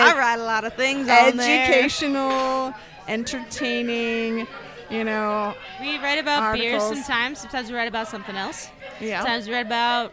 I 0.00 0.16
write 0.16 0.38
a 0.38 0.44
lot 0.44 0.64
of 0.64 0.74
things 0.74 1.08
on 1.08 1.36
there. 1.36 1.64
educational, 1.64 2.74
entertaining, 3.08 4.46
you 4.90 5.04
know, 5.04 5.54
We 5.80 5.98
write 5.98 6.18
about 6.18 6.54
beer 6.54 6.78
sometimes. 6.80 7.40
Sometimes 7.40 7.70
we 7.70 7.76
write 7.76 7.88
about 7.88 8.08
something 8.08 8.36
else. 8.36 8.68
yeah. 9.00 9.18
Sometimes 9.20 9.46
we 9.48 9.54
write 9.54 9.66
about 9.66 10.12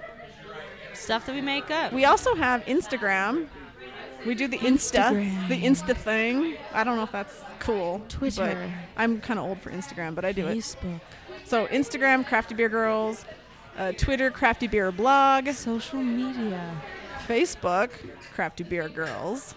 stuff 0.94 1.26
that 1.26 1.36
we 1.36 1.42
make 1.42 1.70
up. 1.72 1.94
We 1.94 2.06
also 2.06 2.36
have 2.36 2.64
Instagram. 2.66 3.48
We 4.26 4.36
do 4.36 4.48
the 4.50 4.58
Insta, 4.58 5.12
Instagram. 5.14 5.48
the 5.48 5.62
Insta 5.64 5.96
thing. 5.96 6.58
I 6.74 6.84
don't 6.84 6.98
know 6.98 7.04
if 7.04 7.12
that's 7.12 7.42
cool. 7.60 8.02
Twitter. 8.10 8.70
I'm 8.98 9.22
kind 9.22 9.40
of 9.40 9.46
old 9.46 9.62
for 9.62 9.72
Instagram, 9.72 10.14
but 10.14 10.26
I 10.26 10.34
do 10.34 10.46
it. 10.48 10.58
Facebook, 10.58 11.00
So 11.46 11.68
Instagram, 11.68 12.26
Crafty 12.28 12.54
Beer 12.54 12.68
Girls. 12.70 13.24
Uh, 13.78 13.94
Twitter, 13.94 14.30
Crafty 14.30 14.68
Beer 14.68 14.92
Blog. 14.92 15.48
social 15.54 16.02
media. 16.04 16.60
Facebook, 17.28 17.92
Crafty 18.34 18.64
Beer 18.66 18.90
Girls. 18.90 19.56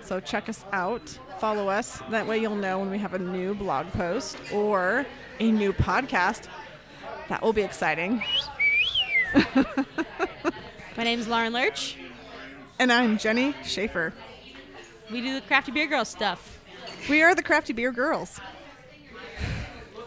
So 0.00 0.20
check 0.20 0.48
us 0.48 0.64
out. 0.72 1.18
Follow 1.38 1.68
us. 1.68 2.02
That 2.10 2.26
way 2.26 2.38
you'll 2.38 2.56
know 2.56 2.80
when 2.80 2.90
we 2.90 2.98
have 2.98 3.14
a 3.14 3.18
new 3.18 3.54
blog 3.54 3.86
post 3.92 4.36
or 4.52 5.06
a 5.38 5.50
new 5.52 5.72
podcast. 5.72 6.48
That 7.28 7.42
will 7.42 7.52
be 7.52 7.62
exciting. 7.62 8.22
My 10.96 11.04
name's 11.04 11.28
Lauren 11.28 11.52
Lurch. 11.52 11.96
And 12.80 12.92
I'm 12.92 13.18
Jenny 13.18 13.54
Schaefer. 13.62 14.12
We 15.12 15.20
do 15.20 15.34
the 15.34 15.40
crafty 15.42 15.70
beer 15.70 15.86
girl 15.86 16.04
stuff. 16.04 16.58
We 17.08 17.22
are 17.22 17.34
the 17.34 17.42
Crafty 17.42 17.72
Beer 17.72 17.92
Girls. 17.92 18.40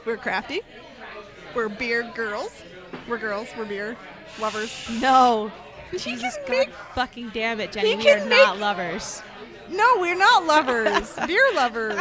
We're 0.06 0.18
crafty. 0.18 0.62
We're 1.56 1.70
beer 1.70 2.12
girls. 2.14 2.52
We're 3.08 3.18
girls. 3.18 3.48
We're 3.58 3.66
beer 3.66 3.96
lovers. 4.40 4.72
No. 5.00 5.52
Jesus 5.98 6.38
God 6.48 6.68
fucking 6.94 7.32
damn 7.34 7.60
it, 7.60 7.72
Jenny. 7.72 7.96
We 7.96 8.10
are 8.12 8.26
not 8.26 8.60
lovers. 8.60 9.22
No, 9.72 9.98
we're 10.00 10.16
not 10.16 10.46
lovers. 10.46 11.14
beer 11.28 11.44
lovers. 11.56 11.96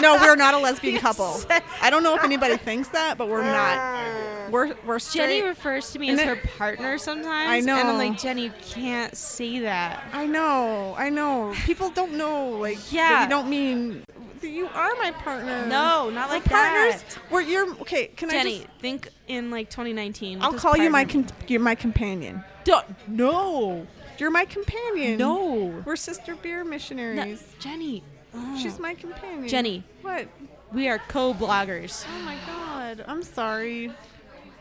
No, 0.00 0.16
we're 0.16 0.36
not 0.36 0.54
a 0.54 0.58
lesbian 0.58 1.00
couple. 1.00 1.40
I 1.80 1.90
don't 1.90 2.02
know 2.02 2.14
if 2.16 2.24
anybody 2.24 2.56
thinks 2.56 2.88
that, 2.90 3.18
but 3.18 3.28
we're 3.28 3.42
not. 3.42 4.20
We're 4.52 4.74
we're 4.84 4.98
straight. 4.98 5.28
Jenny 5.38 5.42
refers 5.48 5.92
to 5.92 5.98
me 5.98 6.10
And 6.10 6.20
as 6.20 6.26
it- 6.26 6.28
her 6.28 6.48
partner 6.58 6.98
sometimes. 6.98 7.48
I 7.48 7.60
know. 7.60 7.74
And 7.74 7.88
I'm 7.88 7.96
like, 7.96 8.18
Jenny, 8.20 8.42
you 8.44 8.52
can't 8.60 9.16
say 9.16 9.60
that. 9.60 10.04
I 10.12 10.26
know. 10.26 10.94
I 10.98 11.08
know. 11.08 11.54
People 11.64 11.88
don't 11.88 12.12
know. 12.18 12.50
Like, 12.50 12.92
Yeah. 12.92 13.22
you 13.22 13.30
don't 13.30 13.48
mean. 13.48 14.04
You 14.42 14.66
are 14.66 14.90
my 14.96 15.10
partner. 15.12 15.64
No, 15.68 16.10
not 16.10 16.28
We're 16.28 16.34
like 16.34 16.44
partners. 16.44 17.00
that. 17.02 17.18
We're 17.30 17.40
you're 17.40 17.70
okay. 17.80 18.08
Can 18.08 18.28
I 18.28 18.32
Jenny, 18.32 18.58
just? 18.58 18.70
think 18.80 19.08
in 19.26 19.50
like 19.50 19.70
2019. 19.70 20.42
I'll 20.42 20.52
call 20.52 20.76
you 20.76 20.90
my 20.90 21.06
con- 21.06 21.28
you're 21.48 21.58
my 21.60 21.74
companion. 21.74 22.44
mean? 22.66 22.74
no. 23.08 23.86
You're 24.22 24.30
my 24.30 24.44
companion. 24.44 25.18
No. 25.18 25.82
We're 25.84 25.96
sister 25.96 26.36
beer 26.36 26.62
No, 26.62 26.70
missionaries. 26.70 27.42
Jenny. 27.58 28.04
oh. 28.32 28.56
She's 28.56 28.78
my 28.78 28.94
companion. 28.94 29.48
Jenny. 29.48 29.82
What? 30.02 30.28
We 30.72 30.88
are 30.88 31.00
co-bloggers. 31.08 32.06
Oh 32.08 32.22
my 32.22 32.36
god. 32.46 33.04
I'm 33.08 33.24
sorry. 33.24 33.90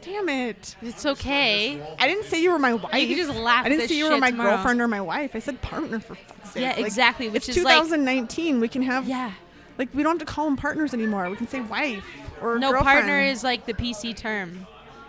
Damn 0.02 0.30
it. 0.30 0.76
It's 0.82 1.06
okay. 1.06 1.80
I 2.00 2.08
didn't 2.08 2.24
say 2.26 2.42
you 2.42 2.50
were 2.52 2.58
my 2.58 2.74
wife. 2.74 2.96
You 2.96 3.16
can 3.16 3.18
just 3.28 3.38
laugh 3.38 3.64
I 3.64 3.70
didn't 3.70 3.88
say 3.88 3.94
you 3.98 4.10
were 4.10 4.18
my 4.18 4.32
tomorrow. 4.32 4.56
girlfriend 4.56 4.82
or 4.82 4.88
my 4.88 5.00
wife. 5.00 5.36
I 5.36 5.40
said 5.40 5.62
partner 5.62 6.00
for 6.00 6.16
fuck's 6.16 6.54
sake. 6.54 6.64
Yeah, 6.64 6.70
Like, 6.70 6.80
exactly, 6.88 7.30
which 7.30 7.48
it's 7.48 7.56
is 7.56 7.64
like- 7.64 7.76
2019. 7.76 8.62
we 8.62 8.68
can 8.68 8.82
have 8.82 9.08
Yeah. 9.08 9.32
like 9.78 9.90
we 9.94 10.02
don't 10.02 10.18
have 10.20 10.28
to 10.28 10.34
call 10.34 10.46
them 10.46 10.58
partners 10.58 10.92
anymore. 10.96 11.30
We 11.30 11.36
can 11.36 11.48
say 11.48 11.60
wife 11.62 12.04
or 12.42 12.58
No, 12.58 12.72
girlfriend. 12.72 12.98
partner 12.98 13.22
is 13.22 13.44
like 13.44 13.68
the 13.68 13.76
PC 13.76 14.16
term. 14.18 14.66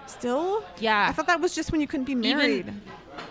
still. 0.07 0.62
Yeah. 0.79 1.07
I 1.09 1.12
thought 1.12 1.27
that 1.29 1.41
was 1.41 1.55
just 1.55 1.73
when 1.73 1.81
you 1.81 1.87
couldn't 1.87 2.05
be 2.05 2.12
Even- 2.12 2.37
married 2.37 2.75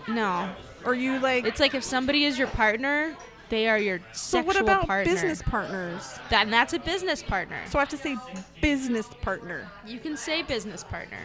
No. 0.08 0.50
Or 0.84 0.94
you 0.94 1.18
like. 1.20 1.44
It's 1.46 1.60
like 1.60 1.74
if 1.74 1.84
somebody 1.84 2.24
is 2.24 2.38
your 2.38 2.48
partner, 2.48 3.16
they 3.48 3.68
are 3.68 3.78
your 3.78 3.98
so 4.12 4.38
sexual 4.38 4.46
what 4.46 4.60
about 4.60 4.86
partner. 4.86 5.12
business 5.12 5.42
partners? 5.42 6.18
That, 6.30 6.44
and 6.44 6.52
that's 6.52 6.72
a 6.72 6.78
business 6.78 7.22
partner. 7.22 7.60
So 7.68 7.78
I 7.78 7.82
have 7.82 7.88
to 7.90 7.96
say 7.96 8.16
business 8.60 9.06
partner. 9.20 9.68
You 9.86 9.98
can 9.98 10.16
say 10.16 10.42
business 10.42 10.84
partner. 10.84 11.18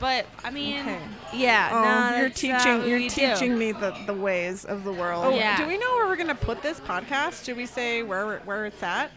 But 0.00 0.26
I 0.42 0.50
mean, 0.50 0.80
Okay. 0.80 0.98
yeah, 1.32 1.68
Oh, 1.72 2.10
no, 2.10 2.16
you're 2.18 2.26
uh, 2.26 2.30
teaching. 2.30 2.88
You're 2.88 2.98
we 2.98 3.08
do. 3.08 3.14
teaching 3.14 3.56
me 3.56 3.72
the, 3.72 3.94
the 4.06 4.12
ways 4.14 4.64
of 4.64 4.82
the 4.84 4.92
world. 4.92 5.24
Oh, 5.24 5.36
Yeah. 5.36 5.56
Do 5.56 5.66
we 5.68 5.78
know 5.78 5.90
where 5.94 6.06
we're 6.08 6.16
gonna 6.16 6.34
put 6.34 6.62
this 6.62 6.80
podcast? 6.80 7.44
Should 7.44 7.56
we 7.56 7.64
say 7.66 8.02
where 8.02 8.38
where 8.40 8.66
it's 8.66 8.82
at? 8.82 9.10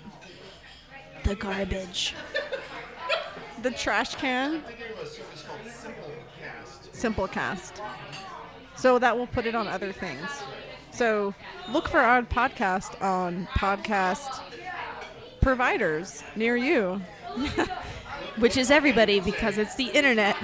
the 1.24 1.36
garbage. 1.36 2.14
The 3.64 3.72
trash 3.72 4.16
can. 4.16 4.64
Simplecast. 6.94 7.82
So 8.78 9.00
that 9.00 9.18
will 9.18 9.28
put 9.28 9.46
it 9.46 9.56
on 9.56 9.68
other 9.68 9.92
things. 9.92 10.28
So 10.92 11.34
look 11.72 11.88
for 11.90 12.00
our 12.00 12.22
podcast 12.24 13.02
on 13.02 13.48
podcast 13.58 14.40
providers 15.42 16.24
near 16.36 16.56
you. 16.58 17.02
Which 18.38 18.56
is 18.58 18.70
everybody 18.72 19.20
because 19.20 19.58
it's 19.58 19.76
the 19.76 19.86
internet. 19.86 20.36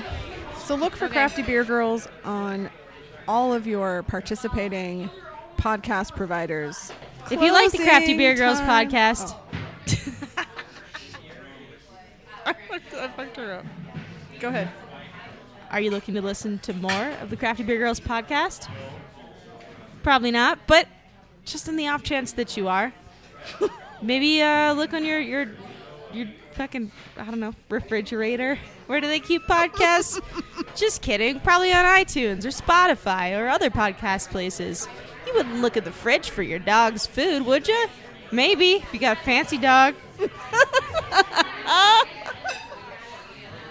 So 0.65 0.76
look 0.76 0.96
for 0.96 1.06
Okay. 1.06 1.13
Crafty 1.13 1.41
Beer 1.43 1.63
Girls 1.63 2.08
on 2.24 2.69
all 3.28 3.54
of 3.54 3.67
your 3.67 4.04
participating 4.04 5.10
podcast 5.58 6.15
providers. 6.15 6.91
If 7.32 7.41
you 7.41 7.52
like 7.54 7.72
the 7.72 7.78
Crafty 7.80 8.17
Beer 8.17 8.36
Girls 8.36 8.60
time- 8.60 8.89
podcast, 8.89 9.36
Oh. 9.36 9.39
I, 12.46 12.54
fucked, 12.54 12.93
I 12.93 13.08
fucked 13.10 13.38
her 13.38 13.54
up. 13.54 13.65
Go 14.39 14.50
ahead. 14.50 14.69
Are 15.73 15.81
you 15.81 15.89
looking 15.89 16.13
to 16.13 16.21
listen 16.21 16.59
to 16.59 16.71
more 16.73 17.09
of 17.19 17.31
the 17.31 17.36
Crafty 17.36 17.63
Beer 17.63 17.79
Girls 17.79 17.99
podcast? 17.99 18.69
Probably 20.03 20.29
not, 20.29 20.59
but 20.67 20.88
just 21.45 21.67
in 21.67 21.75
the 21.75 21.88
off 21.88 22.03
chance 22.03 22.33
that 22.33 22.55
you 22.55 22.67
are, 22.67 22.93
maybe 24.01 24.39
uh, 24.39 24.73
look 24.73 24.93
on 24.93 25.03
your 25.03 25.19
your 25.19 25.47
your 26.13 26.27
fucking 26.53 26.91
I 27.17 27.25
don't 27.25 27.39
know 27.39 27.55
refrigerator. 27.69 28.59
Where 28.86 29.01
do 29.01 29.07
they 29.07 29.19
keep 29.19 29.41
podcasts? 29.43 30.21
just 30.75 31.01
kidding. 31.01 31.39
Probably 31.39 31.73
on 31.73 31.86
iTunes 31.86 32.45
or 32.45 32.49
Spotify 32.49 33.36
or 33.36 33.47
other 33.47 33.71
podcast 33.71 34.29
places. 34.29 34.88
You 35.25 35.33
wouldn't 35.33 35.62
look 35.62 35.75
at 35.75 35.86
the 35.86 35.91
fridge 35.91 36.29
for 36.29 36.43
your 36.43 36.59
dog's 36.59 37.07
food, 37.07 37.47
would 37.47 37.67
you? 37.67 37.88
Maybe 38.31 38.73
if 38.73 38.93
you 38.93 38.99
got 38.99 39.17
a 39.17 39.21
fancy 39.21 39.57
dog. 39.57 39.95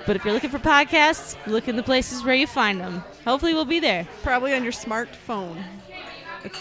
But 0.06 0.16
if 0.16 0.24
you're 0.24 0.34
looking 0.34 0.50
for 0.50 0.58
podcasts, 0.58 1.36
look 1.46 1.68
in 1.68 1.76
the 1.76 1.82
places 1.82 2.24
where 2.24 2.34
you 2.34 2.46
find 2.46 2.80
them. 2.80 3.04
Hopefully, 3.24 3.54
we'll 3.54 3.64
be 3.64 3.78
there 3.80 4.06
Probably 4.22 4.52
on 4.54 4.62
your 4.62 4.72
smartphone. 4.72 5.62
It's, 6.44 6.58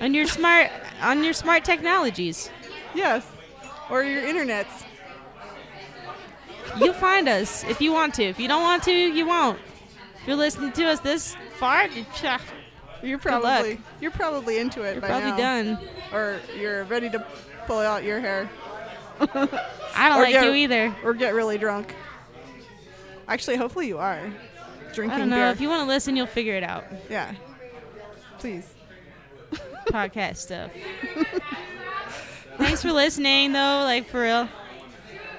on 0.00 0.14
your 0.14 0.26
smart 0.26 0.70
on 1.02 1.24
your 1.24 1.32
smart 1.32 1.64
technologies. 1.64 2.50
yes. 2.94 3.26
or 3.90 4.02
your 4.04 4.22
internets. 4.22 4.84
You'll 6.78 6.92
find 6.94 7.28
us 7.28 7.64
if 7.64 7.80
you 7.80 7.92
want 7.92 8.14
to. 8.14 8.24
If 8.24 8.38
you 8.38 8.48
don't 8.48 8.62
want 8.62 8.82
to, 8.84 8.92
you 8.92 9.26
won't. 9.26 9.58
If 10.20 10.26
you're 10.28 10.36
listening 10.36 10.72
to 10.72 10.84
us 10.86 11.00
this 11.00 11.36
far, 11.58 11.88
You're 13.02 13.18
probably 13.18 13.78
you're 14.00 14.10
probably 14.10 14.58
into 14.58 14.82
it 14.82 14.92
you're 14.94 15.02
probably 15.02 15.30
now. 15.30 15.36
done. 15.36 15.78
or 16.12 16.38
you're 16.58 16.84
ready 16.84 17.08
to 17.10 17.24
pull 17.66 17.78
out 17.78 18.02
your 18.04 18.20
hair 18.20 18.48
I 19.20 20.08
don't 20.08 20.18
Or 20.18 20.22
like 20.22 20.32
get- 20.32 20.44
you 20.44 20.52
either. 20.54 20.94
or 21.02 21.14
get 21.14 21.34
really 21.34 21.56
drunk. 21.58 21.94
Actually, 23.28 23.56
hopefully 23.56 23.88
you 23.88 23.98
are 23.98 24.20
drinking 24.94 25.16
I 25.16 25.18
don't 25.18 25.30
know. 25.30 25.36
beer. 25.36 25.46
If 25.50 25.60
you 25.60 25.68
want 25.68 25.82
to 25.82 25.86
listen, 25.86 26.16
you'll 26.16 26.26
figure 26.26 26.54
it 26.54 26.62
out. 26.62 26.84
yeah, 27.10 27.34
please. 28.38 28.72
Podcast 29.88 30.36
stuff. 30.36 30.70
Thanks 32.58 32.82
for 32.82 32.92
listening, 32.92 33.52
though. 33.52 33.82
Like 33.84 34.08
for 34.08 34.22
real. 34.22 34.48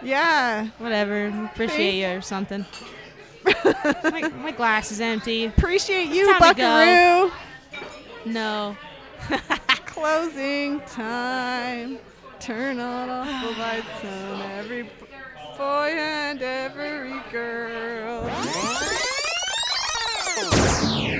Yeah, 0.03 0.67
Whatever. 0.77 1.27
Appreciate 1.51 1.99
you 1.99 2.17
or 2.17 2.21
something. 2.21 2.65
my, 3.65 4.31
my 4.41 4.51
glass 4.51 4.91
is 4.91 5.01
empty. 5.01 5.45
appreciate 5.45 6.09
you, 6.09 6.25
time 6.27 6.53
to 6.53 6.61
go. 6.61 7.29
Buckaroo. 7.31 8.31
No. 8.31 8.77
Closing 9.85 10.79
time. 10.81 11.97
Turn 12.39 12.79
on 12.79 13.09
all 13.09 13.25
the 13.25 13.57
lights 13.59 14.05
on 14.05 14.41
every 14.51 14.89
boy 15.57 15.89
and 15.97 16.41
every 16.41 17.19
girl. 17.31 18.23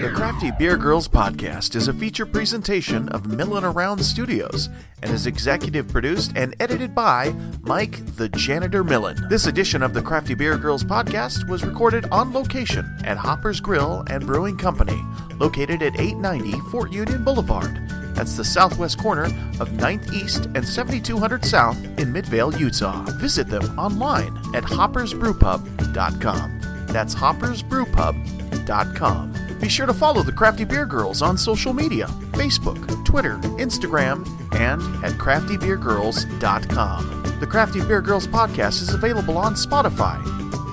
The 0.02 0.12
Crafty 0.14 0.52
Beer 0.52 0.78
Girls 0.78 1.08
podcast 1.08 1.76
is 1.76 1.88
a 1.88 1.94
feature 1.94 2.26
presentation 2.26 3.10
of 3.10 3.26
Millin 3.26 3.64
Around 3.64 4.04
Studios 4.06 4.70
and 5.02 5.12
is 5.12 5.26
executive 5.26 5.88
produced 5.88 6.34
and 6.36 6.56
edited 6.60 6.94
by 6.94 7.34
Mike 7.62 8.16
the 8.16 8.30
Janitor 8.30 8.84
Millen. 8.84 9.18
This 9.28 9.48
edition 9.48 9.82
of 9.82 9.96
the 9.96 10.04
Crafty 10.04 10.36
Beer 10.36 10.56
Girls 10.58 10.84
podcast 10.84 11.50
was 11.50 11.66
recorded 11.66 12.06
on 12.12 12.32
location 12.32 12.86
at 13.06 13.18
Hopper's 13.18 13.60
Grill 13.60 14.04
and 14.08 14.26
Brewing 14.26 14.58
Company, 14.58 15.02
located 15.40 15.82
at 15.82 16.00
890 16.00 16.60
Fort 16.70 16.92
Union 16.92 17.24
Boulevard. 17.24 17.82
That's 18.18 18.36
the 18.36 18.44
southwest 18.44 18.98
corner 18.98 19.26
of 19.60 19.70
9th 19.70 20.12
East 20.12 20.48
and 20.56 20.68
7200 20.68 21.46
South 21.46 21.78
in 22.00 22.12
Midvale, 22.12 22.52
Utah. 22.56 23.04
Visit 23.12 23.48
them 23.48 23.78
online 23.78 24.36
at 24.56 24.64
hoppersbrewpub.com. 24.64 26.88
That's 26.88 27.14
hoppersbrewpub.com. 27.14 29.34
Be 29.60 29.70
sure 29.70 29.86
to 29.86 29.94
follow 29.94 30.24
the 30.24 30.32
Crafty 30.32 30.66
Beer 30.66 30.88
Girls 30.88 31.22
on 31.22 31.38
social 31.38 31.74
media 31.74 32.08
Facebook, 32.34 33.06
Twitter, 33.06 33.38
Instagram, 33.60 34.26
and 34.56 34.82
at 35.06 35.12
craftybeergirls.com. 35.14 37.40
The 37.40 37.48
Crafty 37.48 37.82
Beer 37.82 38.02
Girls 38.02 38.26
podcast 38.26 38.82
is 38.82 38.96
available 38.96 39.38
on 39.38 39.54
Spotify, 39.54 40.20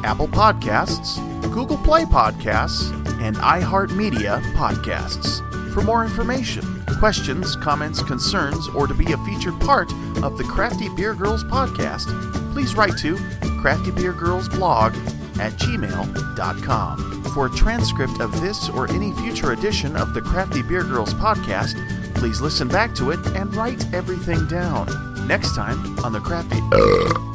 Apple 0.03 0.29
Podcasts, 0.29 1.19
Google 1.53 1.77
Play 1.77 2.05
Podcasts, 2.05 2.91
and 3.21 3.37
iHeartMedia 3.37 4.41
Podcasts. 4.55 5.43
For 5.75 5.83
more 5.83 6.05
information, 6.05 6.84
questions, 6.99 7.57
comments, 7.57 8.03
concerns, 8.03 8.69
or 8.69 8.87
to 8.87 8.95
be 8.95 9.13
a 9.13 9.19
featured 9.19 9.59
part 9.61 9.93
of 10.23 10.39
the 10.39 10.45
Crafty 10.45 10.89
Beer 10.91 11.15
Girls 11.15 11.45
podcast, 11.45 12.07
please 12.53 12.75
write 12.75 12.97
to 12.99 13.17
Crafty 13.61 13.91
Beer 13.91 14.13
Girls 14.13 14.49
blog 14.49 14.95
at 15.41 15.53
gmail.com. 15.55 17.25
For 17.35 17.47
a 17.47 17.51
transcript 17.51 18.21
of 18.21 18.41
this 18.41 18.69
or 18.69 18.91
any 18.91 19.13
future 19.13 19.53
edition 19.53 19.97
of 19.97 20.15
the 20.15 20.21
Crafty 20.21 20.63
Beer 20.63 20.85
Girls 20.85 21.15
podcast, 21.15 21.75
please 22.15 22.41
listen 22.41 22.69
back 22.69 22.95
to 22.97 23.11
it 23.11 23.25
and 23.29 23.55
write 23.55 23.93
everything 23.93 24.47
down. 24.47 24.87
Next 25.27 25.55
time 25.55 25.99
on 26.05 26.13
the 26.13 26.21
Crafty. 26.21 27.34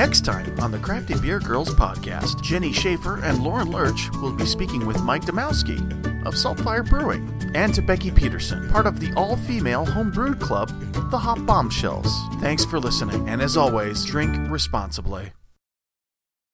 Next 0.00 0.24
time 0.24 0.58
on 0.60 0.70
the 0.70 0.78
Crafty 0.78 1.14
Beer 1.20 1.38
Girls 1.38 1.74
podcast, 1.74 2.40
Jenny 2.40 2.72
Schaefer 2.72 3.22
and 3.22 3.42
Lauren 3.42 3.70
Lurch 3.70 4.08
will 4.22 4.32
be 4.32 4.46
speaking 4.46 4.86
with 4.86 5.02
Mike 5.02 5.26
Domowski 5.26 5.76
of 6.24 6.36
Saltfire 6.36 6.88
Brewing 6.88 7.52
and 7.54 7.74
to 7.74 7.82
Becky 7.82 8.10
Peterson, 8.10 8.66
part 8.70 8.86
of 8.86 8.98
the 8.98 9.12
all 9.12 9.36
female 9.36 9.84
homebrewed 9.84 10.40
club, 10.40 10.70
the 11.10 11.18
Hop 11.18 11.44
Bombshells. 11.44 12.10
Thanks 12.40 12.64
for 12.64 12.80
listening, 12.80 13.28
and 13.28 13.42
as 13.42 13.58
always, 13.58 14.02
drink 14.06 14.34
responsibly. 14.50 15.32